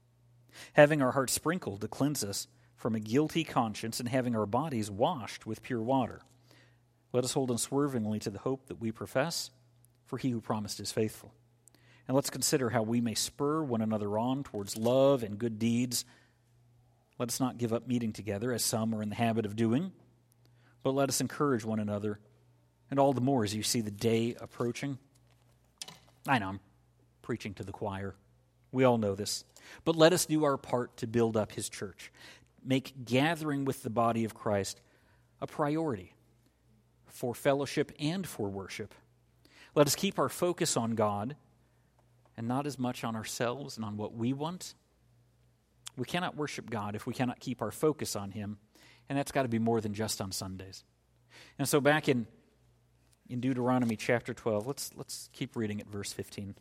having 0.73 1.01
our 1.01 1.11
hearts 1.11 1.33
sprinkled 1.33 1.81
to 1.81 1.87
cleanse 1.87 2.23
us 2.23 2.47
from 2.75 2.95
a 2.95 2.99
guilty 2.99 3.43
conscience, 3.43 3.99
and 3.99 4.07
having 4.07 4.35
our 4.35 4.45
bodies 4.45 4.89
washed 4.89 5.45
with 5.45 5.61
pure 5.61 5.81
water. 5.81 6.21
Let 7.11 7.25
us 7.25 7.33
hold 7.33 7.51
unswervingly 7.51 8.19
to 8.19 8.29
the 8.29 8.39
hope 8.39 8.67
that 8.67 8.79
we 8.79 8.91
profess, 8.91 9.51
for 10.09 10.17
he 10.17 10.31
who 10.31 10.41
promised 10.41 10.79
is 10.79 10.91
faithful. 10.91 11.31
And 12.07 12.15
let's 12.15 12.31
consider 12.31 12.71
how 12.71 12.81
we 12.81 12.99
may 12.99 13.13
spur 13.13 13.61
one 13.61 13.83
another 13.83 14.17
on 14.17 14.43
towards 14.43 14.75
love 14.75 15.21
and 15.21 15.37
good 15.37 15.59
deeds. 15.59 16.03
Let 17.19 17.29
us 17.29 17.39
not 17.39 17.59
give 17.59 17.71
up 17.71 17.87
meeting 17.87 18.11
together, 18.11 18.51
as 18.51 18.63
some 18.63 18.95
are 18.95 19.03
in 19.03 19.09
the 19.09 19.15
habit 19.15 19.45
of 19.45 19.55
doing, 19.55 19.91
but 20.81 20.95
let 20.95 21.09
us 21.09 21.21
encourage 21.21 21.63
one 21.63 21.79
another, 21.79 22.19
and 22.89 22.99
all 22.99 23.13
the 23.13 23.21
more 23.21 23.43
as 23.43 23.53
you 23.53 23.61
see 23.61 23.81
the 23.81 23.91
day 23.91 24.35
approaching. 24.41 24.97
I 26.27 26.39
know 26.39 26.47
I'm 26.49 26.59
preaching 27.21 27.53
to 27.55 27.63
the 27.63 27.71
choir. 27.71 28.15
We 28.71 28.85
all 28.85 28.97
know 28.97 29.13
this. 29.13 29.45
But 29.85 29.95
let 29.95 30.11
us 30.11 30.25
do 30.25 30.43
our 30.43 30.57
part 30.57 30.97
to 30.97 31.07
build 31.07 31.37
up 31.37 31.51
his 31.51 31.69
church. 31.69 32.11
Make 32.65 33.05
gathering 33.05 33.63
with 33.63 33.83
the 33.83 33.91
body 33.91 34.25
of 34.25 34.33
Christ 34.33 34.81
a 35.39 35.45
priority 35.45 36.15
for 37.05 37.35
fellowship 37.35 37.91
and 37.99 38.25
for 38.25 38.49
worship. 38.49 38.95
Let 39.75 39.87
us 39.87 39.95
keep 39.95 40.19
our 40.19 40.29
focus 40.29 40.75
on 40.77 40.95
God 40.95 41.35
and 42.37 42.47
not 42.47 42.65
as 42.65 42.79
much 42.79 43.03
on 43.03 43.15
ourselves 43.15 43.75
and 43.75 43.85
on 43.85 43.97
what 43.97 44.13
we 44.13 44.33
want. 44.33 44.73
We 45.97 46.05
cannot 46.05 46.35
worship 46.35 46.69
God 46.69 46.95
if 46.95 47.05
we 47.05 47.13
cannot 47.13 47.39
keep 47.39 47.61
our 47.61 47.71
focus 47.71 48.15
on 48.15 48.31
Him, 48.31 48.57
and 49.09 49.17
that's 49.17 49.31
got 49.31 49.43
to 49.43 49.49
be 49.49 49.59
more 49.59 49.81
than 49.81 49.93
just 49.93 50.21
on 50.21 50.31
Sundays. 50.31 50.83
And 51.57 51.67
so, 51.67 51.81
back 51.81 52.07
in 52.07 52.25
in 53.29 53.39
Deuteronomy 53.39 53.95
chapter 53.95 54.33
12. 54.33 54.65
Let's, 54.65 54.91
let's 54.95 55.29
keep 55.31 55.55
reading 55.55 55.79
at 55.79 55.87
verse 55.87 56.11
15. 56.11 56.55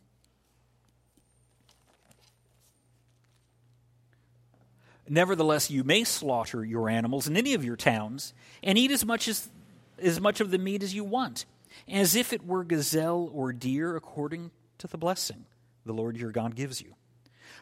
Nevertheless, 5.11 5.71
you 5.71 5.83
may 5.83 6.03
slaughter 6.03 6.63
your 6.63 6.87
animals 6.87 7.27
in 7.27 7.35
any 7.35 7.55
of 7.55 7.65
your 7.65 7.75
towns 7.75 8.35
and 8.61 8.77
eat 8.77 8.91
as 8.91 9.03
much, 9.03 9.27
as, 9.27 9.49
as 9.97 10.21
much 10.21 10.39
of 10.39 10.51
the 10.51 10.59
meat 10.59 10.83
as 10.83 10.93
you 10.93 11.03
want, 11.03 11.45
as 11.87 12.15
if 12.15 12.33
it 12.33 12.45
were 12.45 12.63
gazelle 12.63 13.29
or 13.33 13.53
deer, 13.53 13.95
according 13.95 14.51
to 14.77 14.87
the 14.87 14.97
blessing 14.97 15.45
the 15.85 15.93
Lord 15.93 16.17
your 16.17 16.31
God 16.31 16.55
gives 16.55 16.81
you. 16.81 16.95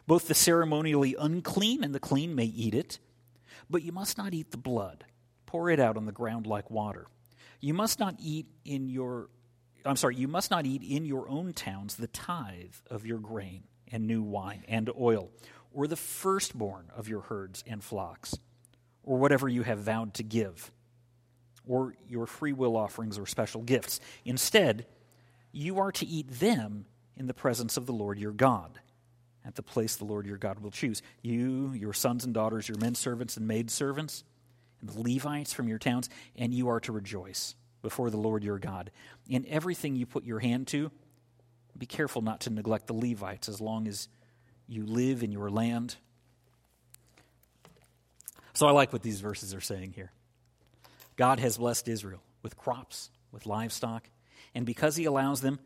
Both 0.06 0.27
the 0.27 0.34
ceremonially 0.34 1.15
unclean 1.17 1.84
and 1.84 1.93
the 1.93 1.99
clean 1.99 2.36
may 2.36 2.45
eat 2.45 2.73
it, 2.73 2.99
but 3.69 3.84
you 3.84 3.91
must 3.91 4.17
not 4.17 4.34
eat 4.34 4.51
the 4.51 4.58
blood. 4.58 5.06
Pour 5.45 5.69
it 5.69 5.80
out 5.80 5.97
on 5.97 6.06
the 6.06 6.12
ground 6.12 6.45
like 6.45 6.69
water. 6.69 7.08
You 7.60 7.73
must 7.73 7.99
not 7.99 8.15
eat 8.19 8.47
in 8.65 8.89
your 8.89 9.30
I'm 9.88 9.95
sorry, 9.95 10.15
you 10.17 10.27
must 10.27 10.51
not 10.51 10.65
eat 10.65 10.84
in 10.84 11.06
your 11.06 11.30
own 11.30 11.53
towns 11.53 11.95
the 11.95 12.08
tithe 12.08 12.75
of 12.91 13.06
your 13.06 13.19
grain 13.19 13.63
and 13.89 14.06
new 14.06 14.21
wine 14.21 14.65
and 14.67 14.89
oil, 14.99 15.32
or 15.71 15.88
the 15.88 15.95
firstborn 15.95 16.91
of 16.95 17.08
your 17.08 17.21
herds 17.21 17.63
and 17.65 17.82
flocks, 17.82 18.36
or 19.03 19.17
whatever 19.17 19.47
you 19.47 19.63
have 19.63 19.80
vowed 19.80 20.13
to 20.15 20.23
give, 20.23 20.71
or 21.67 21.95
your 22.08 22.25
free 22.25 22.53
will 22.53 22.75
offerings 22.75 23.17
or 23.17 23.25
special 23.25 23.62
gifts. 23.62 23.99
Instead, 24.25 24.86
you 25.51 25.80
are 25.80 25.91
to 25.93 26.06
eat 26.06 26.39
them 26.39 26.86
in 27.15 27.27
the 27.27 27.34
presence 27.34 27.77
of 27.77 27.86
the 27.86 27.93
Lord 27.93 28.19
your 28.19 28.32
God, 28.32 28.80
at 29.45 29.56
the 29.56 29.63
place 29.63 29.95
the 29.95 30.06
Lord 30.06 30.25
your 30.25 30.38
God 30.38 30.60
will 30.60 30.71
choose. 30.71 31.01
You, 31.21 31.73
your 31.73 31.93
sons 31.93 32.25
and 32.25 32.34
daughters, 32.34 32.67
your 32.69 32.77
men 32.77 32.95
servants 32.95 33.38
and 33.38 33.47
maid 33.47 33.71
servants 33.71 34.23
and 34.82 34.89
the 34.89 35.01
Levites 35.01 35.53
from 35.53 35.67
your 35.67 35.80
towns, 35.80 36.10
and 36.36 36.53
you 36.53 36.69
are 36.69 36.80
to 36.82 36.91
rejoice 36.91 37.56
before 37.82 38.10
the 38.10 38.17
Lord 38.17 38.43
your 38.43 38.60
God. 38.60 38.91
In 39.27 39.45
everything 39.47 39.95
you 39.95 40.06
put 40.06 40.23
your 40.23 40.39
hand 40.39 40.67
to, 40.67 40.91
be 41.77 41.86
careful 41.86 42.21
not 42.21 42.41
to 42.41 42.49
neglect 42.49 42.88
the 42.88 42.93
Levites 42.93 43.49
as 43.49 43.62
long 43.62 43.88
as 43.88 44.08
you 44.67 44.86
live 44.86 45.23
in 45.23 45.32
your 45.32 45.49
land. 45.49 45.95
So 48.53 48.67
I 48.67 48.71
like 48.71 48.91
what 48.91 49.03
these 49.03 49.21
verses 49.21 49.53
are 49.53 49.62
saying 49.62 49.93
here. 49.93 50.12
God 51.17 51.39
has 51.39 51.58
blessed 51.58 51.88
Israel 51.88 52.21
with 52.41 52.56
crops, 52.56 53.10
with 53.32 53.45
livestock, 53.45 54.10
and 54.56 54.65
because 54.65 54.95
he 54.95 55.06
allows 55.06 55.41
them, 55.41 55.60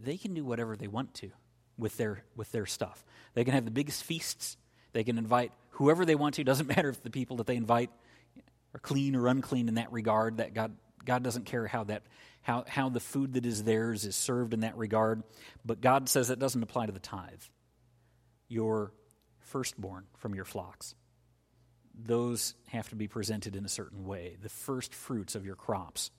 they 0.00 0.16
can 0.16 0.34
do 0.34 0.44
whatever 0.44 0.76
they 0.76 0.88
want 0.88 1.14
to 1.14 1.30
with 1.76 1.96
their 1.96 2.24
with 2.34 2.50
their 2.52 2.66
stuff. 2.66 3.04
They 3.34 3.44
can 3.44 3.54
have 3.54 3.64
the 3.64 3.70
biggest 3.70 4.02
feasts. 4.02 4.56
They 4.92 5.04
can 5.04 5.18
invite 5.18 5.52
whoever 5.70 6.04
they 6.04 6.14
want 6.14 6.34
to. 6.36 6.44
Doesn't 6.44 6.66
matter 6.76 6.88
if 6.88 7.02
the 7.02 7.10
people 7.10 7.36
that 7.36 7.46
they 7.46 7.56
invite 7.56 7.90
are 8.74 8.80
clean 8.80 9.14
or 9.14 9.28
unclean 9.28 9.68
in 9.68 9.74
that 9.74 9.92
regard. 9.92 10.38
That 10.38 10.54
God, 10.54 10.74
God 11.04 11.22
doesn't 11.22 11.46
care 11.46 11.66
how 11.66 11.84
that 11.84 12.02
how, 12.42 12.64
how 12.66 12.88
the 12.88 13.00
food 13.00 13.34
that 13.34 13.44
is 13.44 13.64
theirs 13.64 14.06
is 14.06 14.16
served 14.16 14.54
in 14.54 14.60
that 14.60 14.76
regard. 14.76 15.22
But 15.66 15.80
God 15.80 16.08
says 16.08 16.30
it 16.30 16.38
doesn't 16.38 16.62
apply 16.62 16.86
to 16.86 16.92
the 16.92 16.98
tithe. 16.98 17.42
Your 18.48 18.92
firstborn 19.40 20.06
from 20.16 20.34
your 20.34 20.46
flocks. 20.46 20.94
Those 21.98 22.54
have 22.68 22.88
to 22.90 22.96
be 22.96 23.08
presented 23.08 23.56
in 23.56 23.64
a 23.64 23.68
certain 23.68 24.04
way. 24.04 24.36
The 24.40 24.48
first 24.48 24.94
fruits 24.94 25.34
of 25.34 25.44
your 25.44 25.56
crops. 25.56 26.10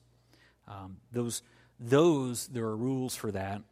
Um, 0.68 0.98
those, 1.10 1.42
those, 1.78 2.46
there 2.48 2.66
are 2.66 2.76
rules 2.76 3.16
for 3.16 3.32
that. 3.32 3.62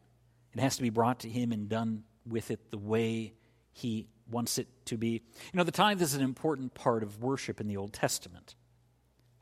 It 0.54 0.60
has 0.60 0.76
to 0.76 0.82
be 0.82 0.90
brought 0.90 1.20
to 1.20 1.28
Him 1.28 1.52
and 1.52 1.68
done 1.68 2.04
with 2.26 2.50
it 2.50 2.70
the 2.70 2.78
way 2.78 3.34
He 3.72 4.08
wants 4.30 4.58
it 4.58 4.68
to 4.86 4.96
be. 4.96 5.08
You 5.08 5.56
know, 5.56 5.64
the 5.64 5.70
tithe 5.70 6.00
is 6.00 6.14
an 6.14 6.22
important 6.22 6.74
part 6.74 7.02
of 7.02 7.22
worship 7.22 7.60
in 7.60 7.68
the 7.68 7.76
Old 7.76 7.92
Testament, 7.92 8.54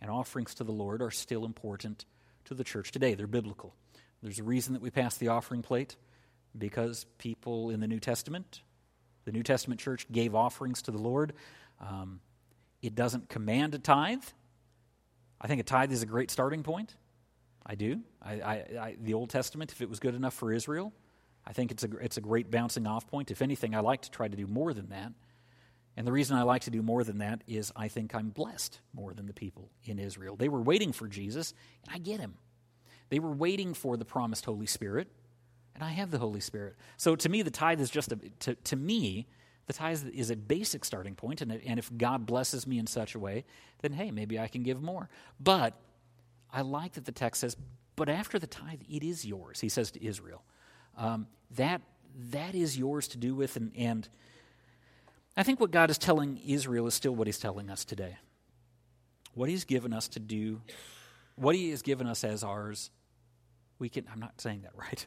and 0.01 0.11
offerings 0.11 0.55
to 0.57 0.65
the 0.65 0.73
Lord 0.73 1.03
are 1.03 1.11
still 1.11 1.45
important 1.45 2.05
to 2.47 2.55
the 2.55 2.65
church 2.65 2.91
today. 2.91 3.15
They're 3.15 3.27
biblical. 3.27 3.75
There's 4.23 4.39
a 4.39 4.45
reason 4.45 4.73
that 4.73 4.83
we 4.83 4.91
pass 4.91 5.17
the 5.17 5.29
offering 5.29 5.63
plate 5.63 5.97
because 6.57 7.07
people 7.19 7.71
in 7.71 7.81
the 7.81 7.87
New 7.87 8.01
Testament, 8.01 8.63
the 9.25 9.33
New 9.33 9.43
Testament 9.43 9.81
church 9.81 10.07
gave 10.11 10.35
offerings 10.35 10.83
to 10.83 10.91
the 10.91 10.99
Lord. 10.99 11.33
Um, 11.81 12.21
it 12.87 12.95
doesn't 12.95 13.29
command 13.29 13.75
a 13.75 13.79
tithe. 13.79 14.25
I 15.41 15.49
think 15.49 15.61
a 15.61 15.65
tithe 15.65 15.93
is 15.93 16.03
a 16.03 16.07
great 16.07 16.31
starting 16.31 16.63
point. 16.63 16.97
I 17.65 17.75
do. 17.75 18.01
I, 18.23 18.33
I, 18.33 18.53
I, 18.81 18.97
the 19.01 19.15
Old 19.15 19.31
Testament, 19.31 19.73
if 19.73 19.83
it 19.83 19.89
was 19.89 19.99
good 19.99 20.15
enough 20.15 20.35
for 20.35 20.53
Israel, 20.53 20.93
I 21.45 21.53
think 21.53 21.71
it's 21.71 21.85
a, 21.85 21.89
it's 22.01 22.17
a 22.17 22.21
great 22.21 22.51
bouncing 22.51 22.87
off 22.87 23.07
point. 23.07 23.31
If 23.31 23.43
anything, 23.43 23.75
I 23.75 23.81
like 23.81 24.03
to 24.03 24.11
try 24.11 24.29
to 24.29 24.37
do 24.37 24.47
more 24.47 24.73
than 24.73 24.91
that. 24.91 25.13
And 25.97 26.07
the 26.07 26.13
reason 26.13 26.37
I 26.37 26.43
like 26.43 26.63
to 26.63 26.71
do 26.71 26.83
more 26.83 27.05
than 27.05 27.19
that 27.19 27.43
is 27.47 27.73
I 27.75 27.89
think 27.89 28.15
I'm 28.15 28.29
blessed 28.29 28.81
more 28.93 29.15
than 29.15 29.27
the 29.27 29.33
people 29.33 29.71
in 29.85 29.99
Israel. 29.99 30.37
They 30.37 30.49
were 30.49 30.61
waiting 30.61 30.93
for 30.93 31.09
Jesus, 31.09 31.55
and 31.85 31.95
I 31.95 31.99
get 31.99 32.21
him. 32.21 32.35
They 33.09 33.19
were 33.19 33.33
waiting 33.33 33.73
for 33.73 33.97
the 33.97 34.05
promised 34.05 34.45
Holy 34.45 34.67
Spirit, 34.67 35.09
and 35.75 35.83
I 35.83 35.91
have 35.91 36.11
the 36.11 36.19
Holy 36.19 36.41
Spirit. 36.41 36.77
So 36.97 37.17
to 37.17 37.29
me, 37.29 37.43
the 37.43 37.51
tithe 37.51 37.81
is 37.81 37.91
just 37.91 38.13
a, 38.13 38.17
to, 38.41 38.55
to 38.55 38.77
me, 38.77 39.27
the 39.67 39.73
tithe 39.73 40.07
is 40.15 40.31
a 40.31 40.37
basic 40.37 40.85
starting 40.85 41.15
point, 41.15 41.41
and, 41.41 41.53
and 41.53 41.79
if 41.79 41.91
God 41.97 42.25
blesses 42.25 42.67
me 42.67 42.79
in 42.79 42.87
such 42.87 43.15
a 43.15 43.19
way, 43.19 43.45
then 43.83 43.93
hey, 43.93 44.11
maybe 44.11 44.39
I 44.39 44.47
can 44.47 44.63
give 44.63 44.81
more. 44.81 45.09
But 45.41 45.75
I 46.53 46.61
like 46.63 46.93
that 46.95 47.05
the 47.05 47.13
text 47.13 47.41
says, 47.41 47.57
but 47.97 48.09
after 48.09 48.39
the 48.39 48.47
tithe, 48.47 48.83
it 48.89 49.03
is 49.03 49.27
yours, 49.27 49.61
he 49.61 49.69
says 49.69 49.91
to 49.93 50.05
Israel. 50.05 50.45
Um, 50.97 51.27
that, 51.53 51.83
that 52.31 52.55
is 52.55 52.79
yours 52.79 53.09
to 53.09 53.19
do 53.19 53.35
with, 53.35 53.57
and, 53.57 53.73
and 53.77 54.09
I 55.37 55.43
think 55.43 55.59
what 55.59 55.73
God 55.73 55.91
is 55.91 55.99
telling 55.99 56.39
Israel 56.47 56.87
is 56.87 56.95
still 56.95 57.15
what 57.15 57.27
He's 57.27 57.39
telling 57.39 57.69
us 57.69 57.85
today. 57.85 58.17
What 59.35 59.49
He's 59.49 59.65
given 59.65 59.93
us 59.93 60.09
to 60.09 60.21
do, 60.21 60.63
what 61.35 61.55
He 61.55 61.71
has 61.71 61.83
given 61.83 62.07
us 62.07 62.23
as 62.25 62.45
ours, 62.45 62.91
we 63.79 63.89
can, 63.89 64.07
I'm 64.11 64.21
not 64.21 64.41
saying 64.41 64.63
that 64.63 64.73
right. 64.77 65.07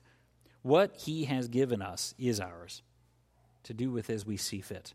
What 0.61 0.95
He 0.97 1.25
has 1.25 1.47
given 1.47 1.81
us 1.81 2.13
is 2.19 2.39
ours 2.39 2.83
to 3.69 3.73
do 3.75 3.91
with 3.91 4.09
as 4.09 4.25
we 4.25 4.35
see 4.35 4.61
fit. 4.61 4.93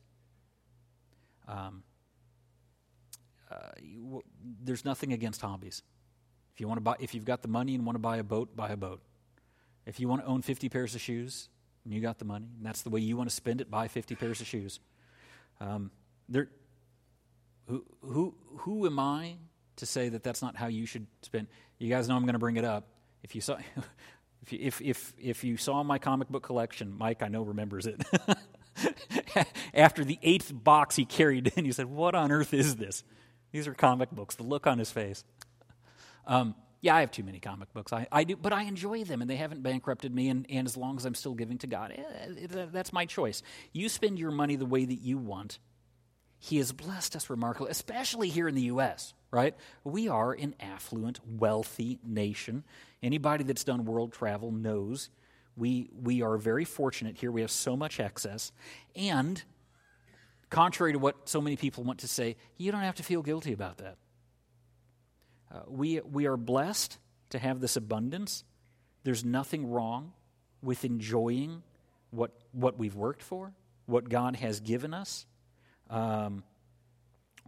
Um, 1.47 1.85
uh, 3.49 3.71
you, 3.81 4.23
there's 4.63 4.85
nothing 4.85 5.13
against 5.13 5.41
hobbies. 5.41 5.83
If 6.53 6.61
you 6.61 6.67
want 6.67 6.79
to 6.79 6.83
buy, 6.83 6.97
if 6.99 7.15
you've 7.15 7.25
got 7.25 7.43
the 7.43 7.49
money 7.49 7.77
and 7.77 7.87
want 7.87 7.95
to 7.95 8.01
buy 8.01 8.17
a 8.17 8.25
boat, 8.25 8.57
buy 8.57 8.71
a 8.71 8.77
boat. 8.77 9.01
If 9.87 10.01
you 10.01 10.09
want 10.09 10.23
to 10.23 10.27
own 10.27 10.43
50 10.43 10.69
pairs 10.69 10.97
of 10.97 11.01
shoes 11.01 11.49
and 11.85 11.95
you 11.95 12.01
got 12.01 12.19
the 12.19 12.25
money, 12.25 12.49
and 12.57 12.67
that's 12.67 12.83
the 12.83 12.91
way 12.91 13.01
you 13.01 13.17
want 13.17 13.31
to 13.31 13.35
spend 13.35 13.61
it, 13.61 13.71
buy 13.71 13.87
50 13.87 14.17
pairs 14.17 14.41
of 14.41 14.49
shoes. 14.49 14.81
Um, 15.61 15.93
there, 16.29 16.49
who, 17.69 17.85
who, 18.03 18.35
who 18.59 18.87
am 18.87 18.99
I 18.99 19.37
to 19.77 19.87
say 19.87 20.09
that 20.09 20.25
that's 20.25 20.43
not 20.43 20.57
how 20.57 20.67
you 20.67 20.85
should 20.85 21.07
spend? 21.23 21.47
You 21.79 21.89
guys 21.89 22.09
know 22.09 22.17
I'm 22.17 22.23
going 22.23 22.33
to 22.33 22.41
bring 22.41 22.57
it 22.57 22.65
up. 22.65 22.89
If 23.23 23.37
you 23.37 23.41
saw, 23.41 23.57
if 24.43 24.53
you, 24.53 24.59
if, 24.61 24.81
if, 24.81 25.13
if 25.17 25.45
you 25.45 25.57
saw 25.57 25.85
my 25.85 25.99
comic 25.99 26.29
book 26.29 26.43
collection, 26.43 26.93
Mike, 26.99 27.23
I 27.23 27.29
know 27.29 27.43
remembers 27.43 27.87
it. 27.87 28.03
After 29.75 30.05
the 30.05 30.19
eighth 30.23 30.53
box 30.53 30.97
he 30.97 31.05
carried 31.05 31.53
in, 31.57 31.65
he 31.65 31.73
said, 31.73 31.87
"What 31.87 32.15
on 32.15 32.31
earth 32.33 32.55
is 32.55 32.77
this?" 32.77 33.05
These 33.53 33.69
are 33.69 33.75
comic 33.75 34.11
books. 34.11 34.35
The 34.35 34.43
look 34.43 34.67
on 34.67 34.79
his 34.79 34.91
face. 34.91 35.25
Um, 36.27 36.55
yeah, 36.85 36.97
I 36.97 37.01
have 37.01 37.11
too 37.11 37.23
many 37.23 37.41
comic 37.41 37.73
books. 37.73 37.93
I, 37.95 38.07
I 38.13 38.25
do, 38.25 38.37
but 38.37 38.53
I 38.53 38.65
enjoy 38.65 39.05
them, 39.05 39.23
and 39.23 39.31
they 39.31 39.37
haven't 39.37 39.63
bankrupted 39.63 40.15
me. 40.15 40.29
And, 40.29 40.45
and 40.51 40.67
as 40.67 40.77
long 40.77 40.99
as 40.99 41.07
I'm 41.07 41.15
still 41.15 41.35
giving 41.35 41.57
to 41.59 41.67
God, 41.67 41.93
eh, 41.97 42.47
that's 42.71 42.93
my 42.93 43.07
choice. 43.07 43.43
You 43.73 43.89
spend 43.89 44.19
your 44.19 44.31
money 44.31 44.57
the 44.57 44.67
way 44.67 44.85
that 44.85 45.01
you 45.01 45.17
want. 45.17 45.61
He 46.39 46.59
has 46.59 46.73
blessed 46.73 47.17
us 47.17 47.31
remarkably, 47.31 47.71
especially 47.71 48.29
here 48.29 48.49
in 48.49 48.55
the 48.55 48.63
U.S. 48.63 49.15
Right? 49.31 49.55
We 49.83 50.09
are 50.09 50.33
an 50.33 50.57
affluent, 50.61 51.21
wealthy 51.27 52.01
nation. 52.05 52.65
Anybody 53.03 53.45
that's 53.45 53.65
done 53.65 53.87
world 53.87 54.13
travel 54.13 54.53
knows 54.53 55.09
we 55.57 55.89
we 56.03 56.23
are 56.23 56.37
very 56.37 56.65
fortunate 56.65 57.17
here. 57.17 57.31
We 57.31 57.43
have 57.43 57.51
so 57.51 57.77
much 57.77 58.01
excess, 58.01 58.53
and 58.97 59.43
contrary 60.55 60.93
to 60.93 60.99
what 61.01 61.29
so 61.29 61.41
many 61.41 61.57
people 61.57 61.83
want 61.83 61.99
to 61.99 62.09
say, 62.09 62.37
you 62.57 62.71
don't 62.71 62.83
have 62.83 62.95
to 62.95 63.03
feel 63.03 63.23
guilty 63.23 63.53
about 63.53 63.79
that. 63.79 63.97
Uh, 65.53 65.61
we, 65.67 66.01
we 66.01 66.27
are 66.27 66.37
blessed 66.37 66.99
to 67.31 67.41
have 67.41 67.61
this 67.61 67.77
abundance. 67.77 68.45
There's 69.03 69.25
nothing 69.25 69.69
wrong 69.69 70.13
with 70.63 70.85
enjoying 70.85 71.63
what, 72.11 72.31
what 72.53 72.79
we've 72.79 72.95
worked 72.95 73.23
for, 73.23 73.53
what 73.87 74.09
God 74.09 74.37
has 74.37 74.61
given 74.61 74.95
us. 74.95 75.27
Um, 75.91 76.45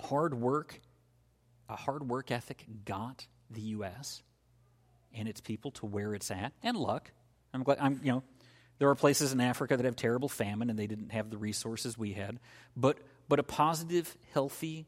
hard 0.00 0.34
work, 0.34 0.80
a 1.68 1.76
hard 1.76 2.08
work 2.08 2.32
ethic 2.32 2.64
got 2.84 3.26
the 3.50 3.60
U.S. 3.60 4.22
and 5.14 5.28
its 5.28 5.40
people 5.40 5.70
to 5.72 5.86
where 5.86 6.12
it's 6.12 6.32
at, 6.32 6.52
and 6.62 6.76
luck. 6.76 7.12
I'm 7.56 7.62
glad, 7.62 7.78
I'm, 7.80 8.00
you 8.02 8.12
know, 8.12 8.22
there 8.78 8.90
are 8.90 8.94
places 8.94 9.32
in 9.32 9.40
Africa 9.40 9.76
that 9.76 9.84
have 9.84 9.96
terrible 9.96 10.28
famine 10.28 10.68
and 10.68 10.78
they 10.78 10.86
didn't 10.86 11.10
have 11.10 11.30
the 11.30 11.38
resources 11.38 11.96
we 11.96 12.12
had. 12.12 12.38
But, 12.76 12.98
but 13.28 13.38
a 13.38 13.42
positive, 13.42 14.16
healthy 14.34 14.86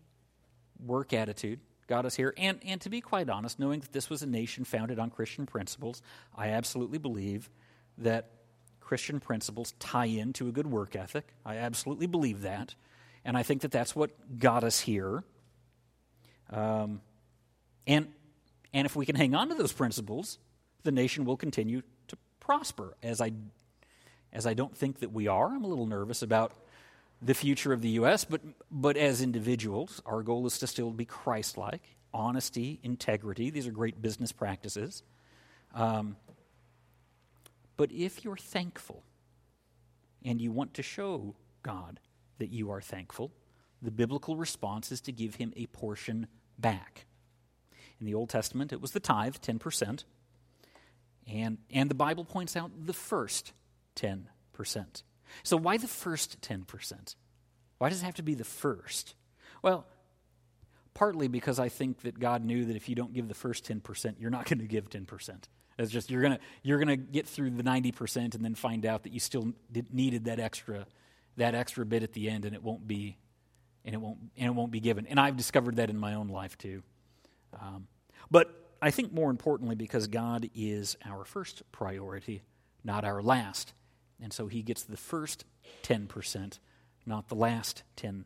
work 0.85 1.13
attitude 1.13 1.61
got 1.87 2.05
us 2.05 2.15
here. 2.15 2.35
And, 2.37 2.61
and 2.65 2.81
to 2.83 2.91
be 2.91 3.01
quite 3.01 3.31
honest, 3.31 3.59
knowing 3.59 3.81
that 3.81 3.93
this 3.93 4.11
was 4.11 4.23
a 4.23 4.27
nation 4.27 4.65
founded 4.65 4.99
on 4.99 5.09
Christian 5.09 5.47
principles, 5.47 6.03
I 6.37 6.49
absolutely 6.49 6.99
believe 6.99 7.49
that 7.97 8.31
Christian 8.81 9.21
principles 9.21 9.73
tie 9.79 10.05
into 10.05 10.49
a 10.49 10.53
good 10.53 10.67
work 10.67 10.95
ethic. 10.95 11.27
I 11.45 11.57
absolutely 11.57 12.07
believe 12.07 12.43
that. 12.43 12.75
And 13.25 13.37
I 13.37 13.43
think 13.43 13.63
that 13.63 13.71
that's 13.71 13.97
what 13.97 14.39
got 14.39 14.65
us 14.65 14.81
here. 14.81 15.25
Um, 16.51 17.01
and, 17.87 18.09
and 18.75 18.85
if 18.85 18.95
we 18.95 19.07
can 19.07 19.17
hang 19.17 19.35
on 19.35 19.49
to 19.49 19.55
those 19.55 19.73
principles, 19.73 20.39
the 20.85 20.93
nation 20.93 21.25
will 21.25 21.37
continue 21.39 21.83
prosper. 22.49 22.95
As 23.03 23.21
I, 23.21 23.33
as 24.33 24.47
I 24.47 24.55
don't 24.55 24.75
think 24.75 25.01
that 25.01 25.13
we 25.13 25.29
are, 25.29 25.49
I'm 25.49 25.65
a 25.65 25.67
little 25.67 25.85
nervous 25.85 26.23
about 26.23 26.53
the 27.21 27.35
future 27.35 27.75
of 27.75 27.83
the 27.83 27.91
U.S., 27.91 28.25
but, 28.25 28.41
but 28.71 28.97
as 28.97 29.21
individuals, 29.21 30.01
our 30.07 30.23
goal 30.23 30.47
is 30.47 30.59
to 30.61 30.67
still 30.67 30.91
be 30.91 31.05
Christ 31.05 31.59
like. 31.59 31.83
Honesty, 32.15 32.81
integrity, 32.83 33.51
these 33.51 33.67
are 33.67 33.71
great 33.71 34.01
business 34.01 34.33
practices. 34.33 35.03
Um, 35.75 36.17
but 37.77 37.93
if 37.93 38.25
you're 38.25 38.39
thankful 38.39 39.03
and 40.25 40.41
you 40.41 40.51
want 40.51 40.73
to 40.75 40.83
show 40.83 41.35
God 41.63 42.01
that 42.39 42.51
you 42.51 42.71
are 42.71 42.81
thankful, 42.81 43.31
the 43.83 43.91
biblical 43.91 44.37
response 44.37 44.91
is 44.91 45.03
to 45.03 45.13
give 45.13 45.35
him 45.35 45.53
a 45.55 45.67
portion 45.67 46.29
back. 46.59 47.05
In 48.01 48.07
the 48.07 48.15
Old 48.15 48.31
Testament, 48.31 48.73
it 48.73 48.81
was 48.81 48.93
the 48.93 49.01
tithe, 49.01 49.37
10%. 49.37 50.05
And, 51.29 51.59
and 51.71 51.91
the 51.91 51.95
Bible 51.95 52.25
points 52.25 52.57
out 52.57 52.71
the 52.87 52.93
first 52.93 53.53
10%. 53.97 54.25
So, 55.43 55.57
why 55.57 55.77
the 55.77 55.87
first 55.87 56.41
10%? 56.41 57.15
Why 57.79 57.89
does 57.91 58.03
it 58.03 58.05
have 58.05 58.15
to 58.15 58.23
be 58.23 58.35
the 58.35 58.45
first? 58.45 59.15
Well, 59.63 59.87
partly 60.95 61.29
because 61.29 61.61
I 61.61 61.69
think 61.69 62.01
that 62.01 62.19
God 62.19 62.45
knew 62.45 62.65
that 62.65 62.77
if 62.77 62.89
you 62.89 62.95
don't 62.95 63.13
give 63.13 63.29
the 63.29 63.35
first 63.35 63.65
10%, 63.65 64.15
you're 64.19 64.31
not 64.31 64.47
going 64.47 64.59
to 64.59 64.67
give 64.67 64.89
10%. 64.89 65.31
It's 65.79 65.93
just 65.93 66.11
you're 66.11 66.23
going 66.23 66.35
to 66.35 66.41
you're 66.65 66.79
going 66.79 66.89
to 66.89 66.97
get 66.97 67.29
through 67.29 67.51
the 67.51 67.63
90% 67.63 68.35
and 68.35 68.45
then 68.45 68.57
find 68.57 68.85
out 68.85 69.05
that 69.05 69.13
you 69.13 69.21
still 69.21 69.53
needed 69.93 70.25
that 70.25 70.41
extra 70.41 70.87
that 71.37 71.55
extra 71.55 71.87
bit 71.87 72.03
at 72.03 72.15
the 72.15 72.29
end 72.29 72.45
and 72.45 72.53
it 72.53 72.65
won't 72.65 72.89
be 72.89 73.17
and 73.85 73.95
it 73.95 73.99
won't 73.99 74.19
and 74.37 74.47
it 74.49 74.55
won't 74.55 74.73
be 74.73 74.81
given. 74.81 75.07
And 75.07 75.21
I've 75.21 75.37
discovered 75.37 75.77
that 75.77 75.89
in 75.89 75.97
my 75.97 76.15
own 76.15 76.29
life 76.29 76.59
too. 76.59 76.83
Um, 77.61 77.87
but 78.29 78.68
I 78.81 78.91
think 78.91 79.13
more 79.13 79.31
importantly 79.31 79.75
because 79.75 80.07
God 80.07 80.49
is 80.55 80.97
our 81.05 81.25
first 81.25 81.63
priority, 81.73 82.43
not 82.85 83.05
our 83.05 83.23
last. 83.23 83.73
And 84.21 84.33
so 84.33 84.47
he 84.47 84.63
gets 84.63 84.85
the 84.85 84.97
first 84.97 85.45
10%, 85.83 86.59
not 87.07 87.29
the 87.29 87.35
last 87.35 87.83
10%. 87.97 88.25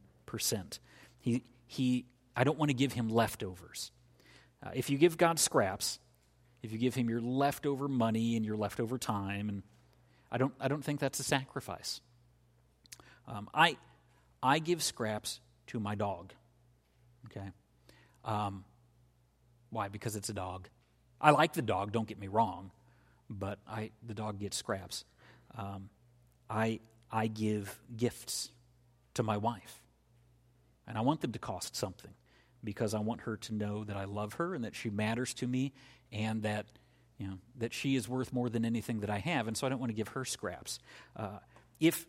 He, 1.21 1.45
he, 1.67 2.07
I 2.37 2.45
don't 2.45 2.59
want 2.59 2.71
to 2.71 2.75
give 2.75 2.93
him 2.93 3.09
leftovers. 3.09 3.91
Uh, 4.65 4.71
if 4.75 4.91
you 4.91 4.99
give 4.99 5.17
God 5.17 5.39
scraps, 5.39 5.99
if 6.63 6.73
you 6.73 6.79
give 6.79 6.95
him 6.95 7.09
your 7.09 7.21
leftover 7.21 7.89
money 7.89 8.37
and 8.37 8.45
your 8.45 8.57
leftover 8.57 8.99
time, 8.99 9.49
and 9.49 9.63
I 10.31 10.39
don't, 10.39 10.55
I 10.61 10.69
don't 10.69 10.85
think 10.85 11.01
that's 11.01 11.19
a 11.19 11.25
sacrifice. 11.25 12.01
Um, 13.27 13.49
I, 13.55 13.77
I 14.43 14.59
give 14.59 14.83
scraps 14.83 15.41
to 15.69 15.81
my 15.81 15.95
dog. 15.95 16.33
Okay. 17.27 17.51
Um, 18.25 18.65
why? 19.73 19.89
Because 19.89 20.15
it's 20.15 20.29
a 20.29 20.35
dog. 20.35 20.69
I 21.21 21.31
like 21.31 21.55
the 21.55 21.63
dog, 21.63 21.93
don't 21.93 22.07
get 22.07 22.21
me 22.21 22.29
wrong, 22.29 22.71
but 23.29 23.59
I, 23.67 23.91
the 24.07 24.15
dog 24.15 24.39
gets 24.39 24.57
scraps. 24.57 25.05
Um, 25.57 25.89
I, 26.49 26.81
I 27.11 27.27
give 27.27 27.79
gifts 27.97 28.51
to 29.15 29.23
my 29.23 29.37
wife, 29.37 29.81
and 30.87 30.97
I 30.99 31.01
want 31.01 31.21
them 31.21 31.33
to 31.33 31.39
cost 31.39 31.75
something 31.77 32.13
because 32.63 32.95
I 32.95 33.01
want 33.01 33.23
her 33.23 33.37
to 33.37 33.55
know 33.55 33.85
that 33.85 33.97
I 33.97 34.05
love 34.05 34.35
her 34.35 34.55
and 34.55 34.65
that 34.65 34.77
she 34.77 34.91
matters 34.91 35.35
to 35.35 35.47
me 35.47 35.73
and 36.13 36.43
that 36.43 36.67
you 37.19 37.27
know, 37.29 37.39
that 37.59 37.73
she 37.73 37.95
is 37.95 38.09
worth 38.09 38.33
more 38.33 38.49
than 38.49 38.65
anything 38.65 39.01
that 39.01 39.11
I 39.11 39.19
have, 39.19 39.47
and 39.47 39.57
so 39.57 39.65
I 39.65 39.71
don't 39.71 39.79
want 39.79 39.91
to 39.91 39.97
give 39.97 40.09
her 40.09 40.25
scraps. 40.25 40.81
Uh, 41.15 41.39
if 41.79 42.05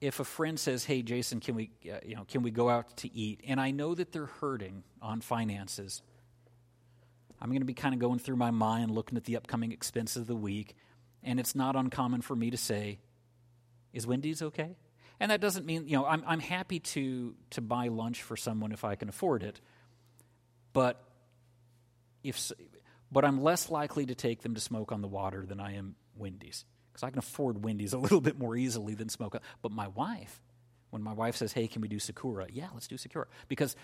if 0.00 0.20
a 0.20 0.24
friend 0.24 0.58
says, 0.58 0.84
"Hey, 0.84 1.02
Jason, 1.02 1.40
can 1.40 1.54
we, 1.54 1.70
uh, 1.90 1.98
you 2.04 2.14
know, 2.14 2.24
can 2.24 2.42
we 2.42 2.50
go 2.50 2.68
out 2.68 2.96
to 2.98 3.12
eat?" 3.14 3.40
and 3.46 3.60
I 3.60 3.70
know 3.70 3.94
that 3.94 4.12
they're 4.12 4.26
hurting 4.26 4.84
on 5.02 5.20
finances, 5.20 6.02
I'm 7.40 7.50
going 7.50 7.60
to 7.60 7.66
be 7.66 7.74
kind 7.74 7.94
of 7.94 8.00
going 8.00 8.18
through 8.18 8.36
my 8.36 8.50
mind, 8.50 8.90
looking 8.90 9.16
at 9.16 9.24
the 9.24 9.36
upcoming 9.36 9.72
expenses 9.72 10.22
of 10.22 10.26
the 10.26 10.36
week, 10.36 10.76
and 11.22 11.38
it's 11.40 11.54
not 11.54 11.76
uncommon 11.76 12.20
for 12.20 12.36
me 12.36 12.50
to 12.50 12.56
say, 12.56 13.00
"Is 13.92 14.06
Wendy's 14.06 14.42
okay?" 14.42 14.76
And 15.20 15.30
that 15.30 15.40
doesn't 15.40 15.66
mean, 15.66 15.88
you 15.88 15.96
know, 15.96 16.06
I'm 16.06 16.22
I'm 16.26 16.40
happy 16.40 16.80
to 16.80 17.34
to 17.50 17.60
buy 17.60 17.88
lunch 17.88 18.22
for 18.22 18.36
someone 18.36 18.72
if 18.72 18.84
I 18.84 18.94
can 18.94 19.08
afford 19.08 19.42
it, 19.42 19.60
but 20.72 21.02
if 22.22 22.52
but 23.10 23.24
I'm 23.24 23.42
less 23.42 23.70
likely 23.70 24.06
to 24.06 24.14
take 24.14 24.42
them 24.42 24.54
to 24.54 24.60
smoke 24.60 24.92
on 24.92 25.00
the 25.00 25.08
water 25.08 25.44
than 25.44 25.60
I 25.60 25.74
am 25.74 25.96
Wendy's. 26.16 26.64
Because 26.92 27.02
I 27.02 27.10
can 27.10 27.18
afford 27.18 27.64
Wendy's 27.64 27.92
a 27.92 27.98
little 27.98 28.20
bit 28.20 28.38
more 28.38 28.56
easily 28.56 28.94
than 28.94 29.08
smoke. 29.08 29.36
But 29.62 29.72
my 29.72 29.88
wife, 29.88 30.40
when 30.90 31.02
my 31.02 31.12
wife 31.12 31.36
says, 31.36 31.52
hey, 31.52 31.68
can 31.68 31.82
we 31.82 31.88
do 31.88 31.98
Sakura? 31.98 32.46
Yeah, 32.52 32.68
let's 32.74 32.88
do 32.88 32.96
Sakura. 32.96 33.26
Because, 33.48 33.76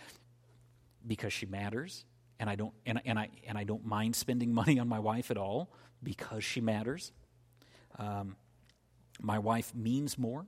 because 1.07 1.33
she 1.33 1.47
matters, 1.47 2.05
and 2.41 2.49
I, 2.49 2.57
don't, 2.57 2.73
and, 2.87 3.01
and, 3.05 3.19
I, 3.19 3.29
and 3.47 3.57
I 3.59 3.65
don't 3.65 3.85
mind 3.85 4.17
spending 4.17 4.53
money 4.55 4.79
on 4.79 4.89
my 4.89 4.99
wife 4.99 5.31
at 5.31 5.37
all 5.37 5.71
because 6.03 6.45
she 6.45 6.61
matters. 6.61 7.13
Um, 7.99 8.37
my 9.21 9.39
wife 9.39 9.75
means 9.75 10.19
more 10.19 10.47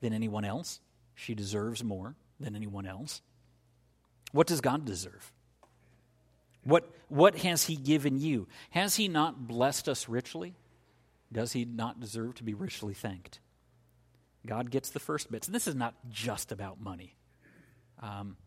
than 0.00 0.12
anyone 0.12 0.44
else. 0.44 0.80
She 1.14 1.34
deserves 1.34 1.82
more 1.82 2.14
than 2.38 2.54
anyone 2.54 2.86
else. 2.86 3.22
What 4.32 4.46
does 4.46 4.60
God 4.60 4.84
deserve? 4.84 5.32
What, 6.62 6.90
what 7.08 7.36
has 7.38 7.64
He 7.64 7.76
given 7.76 8.18
you? 8.18 8.48
Has 8.70 8.96
He 8.96 9.08
not 9.08 9.46
blessed 9.46 9.88
us 9.88 10.08
richly? 10.08 10.54
Does 11.36 11.52
He 11.52 11.66
not 11.66 12.00
deserve 12.00 12.36
to 12.36 12.44
be 12.44 12.54
richly 12.54 12.94
thanked? 12.94 13.40
God 14.46 14.70
gets 14.70 14.88
the 14.88 14.98
first 14.98 15.30
bits. 15.30 15.46
And 15.46 15.54
This 15.54 15.68
is 15.68 15.74
not 15.74 15.92
just 16.08 16.50
about 16.50 16.80
money. 16.80 17.14
Um, 18.00 18.38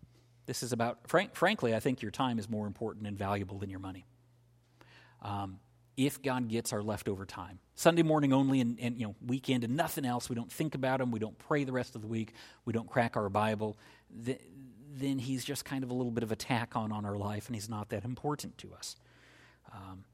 this 0.48 0.64
is 0.64 0.74
about, 0.74 1.08
frank, 1.08 1.36
frankly, 1.36 1.76
I 1.76 1.80
think 1.82 2.02
your 2.02 2.10
time 2.10 2.40
is 2.40 2.50
more 2.50 2.66
important 2.66 3.06
and 3.06 3.16
valuable 3.16 3.60
than 3.60 3.70
your 3.70 3.80
money. 3.80 4.08
Um, 5.22 5.60
if 5.98 6.20
God 6.24 6.48
gets 6.48 6.74
our 6.74 6.82
leftover 6.82 7.28
time, 7.28 7.60
Sunday 7.76 8.02
morning 8.02 8.34
only 8.34 8.60
and, 8.60 8.80
and, 8.80 9.00
you 9.00 9.06
know 9.06 9.16
weekend 9.24 9.64
and 9.64 9.78
nothing 9.78 10.04
else, 10.04 10.28
we 10.28 10.36
don't 10.36 10.52
think 10.52 10.74
about 10.74 11.00
Him, 11.00 11.12
we 11.12 11.20
don't 11.20 11.38
pray 11.38 11.66
the 11.66 11.72
rest 11.72 11.94
of 11.94 12.02
the 12.02 12.08
week, 12.08 12.34
we 12.66 12.74
don't 12.74 12.90
crack 12.90 13.16
our 13.18 13.30
Bible, 13.30 13.78
th- 14.26 14.42
then 14.96 15.20
he's 15.20 15.46
just 15.46 15.64
kind 15.64 15.84
of 15.84 15.92
a 15.92 15.94
little 15.94 16.12
bit 16.12 16.24
of 16.24 16.32
a 16.32 16.36
tack 16.36 16.76
on 16.76 16.92
on 16.92 17.06
our 17.06 17.18
life, 17.18 17.46
and 17.46 17.56
he's 17.56 17.70
not 17.70 17.90
that 17.90 18.04
important 18.04 18.58
to 18.58 18.74
us. 18.74 18.96
Um, 19.72 20.06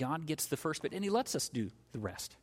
God 0.00 0.24
gets 0.26 0.46
the 0.46 0.56
first 0.56 0.80
bit, 0.80 0.94
and 0.94 1.04
he 1.04 1.10
lets 1.10 1.34
us 1.34 1.50
do 1.50 1.70
the 1.92 1.98
rest 1.98 2.36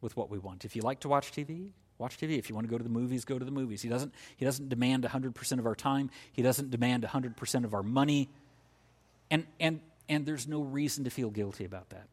with 0.00 0.16
what 0.16 0.30
we 0.30 0.38
want. 0.38 0.64
If 0.64 0.74
you 0.74 0.80
like 0.80 1.00
to 1.00 1.08
watch 1.08 1.30
TV, 1.30 1.68
watch 1.98 2.16
TV. 2.16 2.38
If 2.38 2.48
you 2.48 2.54
want 2.54 2.66
to 2.66 2.70
go 2.70 2.78
to 2.78 2.82
the 2.82 2.90
movies, 2.90 3.26
go 3.26 3.38
to 3.38 3.44
the 3.44 3.50
movies. 3.50 3.82
He 3.82 3.90
doesn't, 3.90 4.14
he 4.36 4.46
doesn't 4.46 4.70
demand 4.70 5.04
100% 5.04 5.58
of 5.58 5.66
our 5.66 5.74
time, 5.74 6.10
he 6.32 6.40
doesn't 6.40 6.70
demand 6.70 7.04
100% 7.04 7.64
of 7.64 7.74
our 7.74 7.82
money. 7.82 8.30
And, 9.30 9.46
and, 9.60 9.80
and 10.08 10.24
there's 10.24 10.48
no 10.48 10.62
reason 10.62 11.04
to 11.04 11.10
feel 11.10 11.30
guilty 11.30 11.66
about 11.66 11.90
that. 11.90 12.08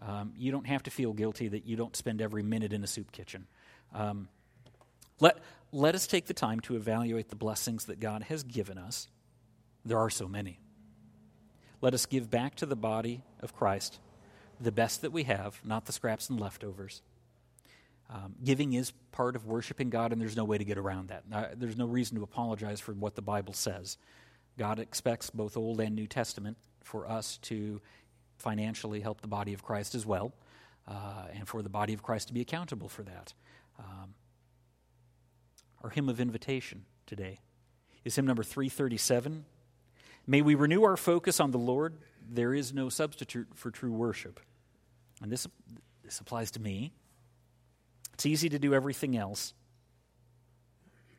Um, 0.00 0.32
you 0.36 0.52
don't 0.52 0.66
have 0.66 0.84
to 0.84 0.90
feel 0.90 1.12
guilty 1.12 1.48
that 1.48 1.66
you 1.66 1.76
don't 1.76 1.96
spend 1.96 2.22
every 2.22 2.42
minute 2.42 2.72
in 2.72 2.84
a 2.84 2.86
soup 2.86 3.10
kitchen. 3.10 3.46
Um, 3.92 4.28
let, 5.18 5.38
let 5.72 5.94
us 5.94 6.06
take 6.06 6.26
the 6.26 6.34
time 6.34 6.60
to 6.60 6.76
evaluate 6.76 7.30
the 7.30 7.36
blessings 7.36 7.86
that 7.86 7.98
God 7.98 8.22
has 8.24 8.44
given 8.44 8.78
us. 8.78 9.08
There 9.84 9.98
are 9.98 10.10
so 10.10 10.28
many. 10.28 10.60
Let 11.80 11.94
us 11.94 12.06
give 12.06 12.30
back 12.30 12.56
to 12.56 12.66
the 12.66 12.76
body 12.76 13.22
of 13.40 13.54
Christ 13.54 13.98
the 14.60 14.72
best 14.72 15.02
that 15.02 15.12
we 15.12 15.24
have, 15.24 15.60
not 15.64 15.86
the 15.86 15.92
scraps 15.92 16.30
and 16.30 16.40
leftovers. 16.40 17.02
Um, 18.08 18.36
giving 18.44 18.72
is 18.74 18.92
part 19.10 19.34
of 19.34 19.46
worshiping 19.46 19.90
God, 19.90 20.12
and 20.12 20.20
there's 20.20 20.36
no 20.36 20.44
way 20.44 20.58
to 20.58 20.64
get 20.64 20.78
around 20.78 21.08
that. 21.08 21.24
Uh, 21.32 21.46
there's 21.54 21.76
no 21.76 21.86
reason 21.86 22.16
to 22.16 22.22
apologize 22.22 22.80
for 22.80 22.92
what 22.92 23.16
the 23.16 23.22
Bible 23.22 23.52
says. 23.52 23.98
God 24.58 24.78
expects 24.78 25.28
both 25.30 25.56
Old 25.56 25.80
and 25.80 25.94
New 25.94 26.06
Testament 26.06 26.56
for 26.82 27.08
us 27.08 27.38
to 27.38 27.80
financially 28.38 29.00
help 29.00 29.22
the 29.22 29.28
body 29.28 29.52
of 29.52 29.62
Christ 29.62 29.94
as 29.94 30.06
well, 30.06 30.32
uh, 30.86 31.26
and 31.34 31.48
for 31.48 31.62
the 31.62 31.68
body 31.68 31.92
of 31.94 32.02
Christ 32.02 32.28
to 32.28 32.34
be 32.34 32.40
accountable 32.40 32.88
for 32.88 33.02
that. 33.02 33.34
Um, 33.78 34.14
our 35.82 35.90
hymn 35.90 36.08
of 36.08 36.20
invitation 36.20 36.84
today 37.06 37.40
is 38.04 38.14
hymn 38.14 38.26
number 38.26 38.44
337. 38.44 39.44
May 40.26 40.42
we 40.42 40.54
renew 40.54 40.84
our 40.84 40.96
focus 40.96 41.40
on 41.40 41.50
the 41.50 41.58
Lord. 41.58 41.98
There 42.28 42.52
is 42.52 42.72
no 42.72 42.88
substitute 42.88 43.48
for 43.54 43.70
true 43.70 43.92
worship. 43.92 44.40
And 45.22 45.30
this, 45.30 45.46
this 46.04 46.20
applies 46.20 46.50
to 46.52 46.60
me. 46.60 46.92
It's 48.14 48.26
easy 48.26 48.48
to 48.48 48.58
do 48.58 48.74
everything 48.74 49.16
else, 49.16 49.52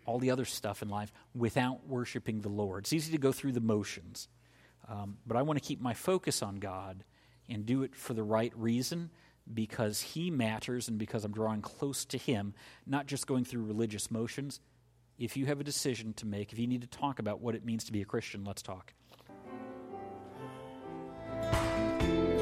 all 0.06 0.20
the 0.20 0.32
other 0.32 0.46
stuff 0.46 0.82
in 0.82 0.90
life, 0.90 1.12
without 1.36 1.88
worshiping 1.88 2.42
the 2.42 2.50
Lord. 2.50 2.86
It's 2.86 2.94
easy 2.94 3.12
to 3.12 3.18
go 3.18 3.32
through 3.32 3.52
the 3.54 3.62
motions. 3.62 4.28
Um, 4.90 5.18
but 5.26 5.38
I 5.38 5.42
want 5.42 5.62
to 5.62 5.66
keep 5.66 5.80
my 5.80 5.94
focus 5.94 6.42
on 6.42 6.58
God 6.58 7.04
and 7.50 7.66
do 7.66 7.84
it 7.84 7.96
for 7.96 8.14
the 8.14 8.24
right 8.24 8.52
reason 8.56 9.10
because 9.54 10.02
He 10.02 10.32
matters 10.32 10.88
and 10.88 10.98
because 10.98 11.24
I'm 11.24 11.32
drawing 11.32 11.62
close 11.62 12.04
to 12.06 12.18
Him, 12.18 12.54
not 12.86 13.06
just 13.06 13.28
going 13.28 13.46
through 13.46 13.64
religious 13.64 14.12
motions. 14.12 14.60
If 15.18 15.36
you 15.36 15.48
have 15.48 15.60
a 15.60 15.64
decision 15.64 16.14
to 16.14 16.28
make, 16.28 16.54
if 16.54 16.60
you 16.60 16.68
need 16.68 16.82
to 16.82 16.88
talk 16.88 17.18
about 17.18 17.42
what 17.42 17.56
it 17.56 17.66
means 17.66 17.84
to 17.86 17.92
be 17.92 18.02
a 18.02 18.06
Christian, 18.06 18.44
let's 18.44 18.62
talk. 18.62 18.94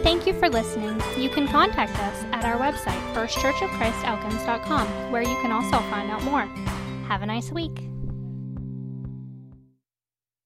Thank 0.04 0.28
you 0.28 0.34
for 0.34 0.50
listening. 0.50 1.02
You 1.18 1.30
can 1.30 1.48
contact 1.48 1.98
us 2.00 2.24
at 2.32 2.44
our 2.44 2.58
website, 2.58 3.02
firstchurchofchristelkins.com, 3.14 5.12
where 5.12 5.22
you 5.22 5.36
can 5.42 5.52
also 5.52 5.80
find 5.90 6.12
out 6.12 6.24
more. 6.24 6.46
Have 7.08 7.22
a 7.22 7.26
nice 7.26 7.52
week. 7.52 7.95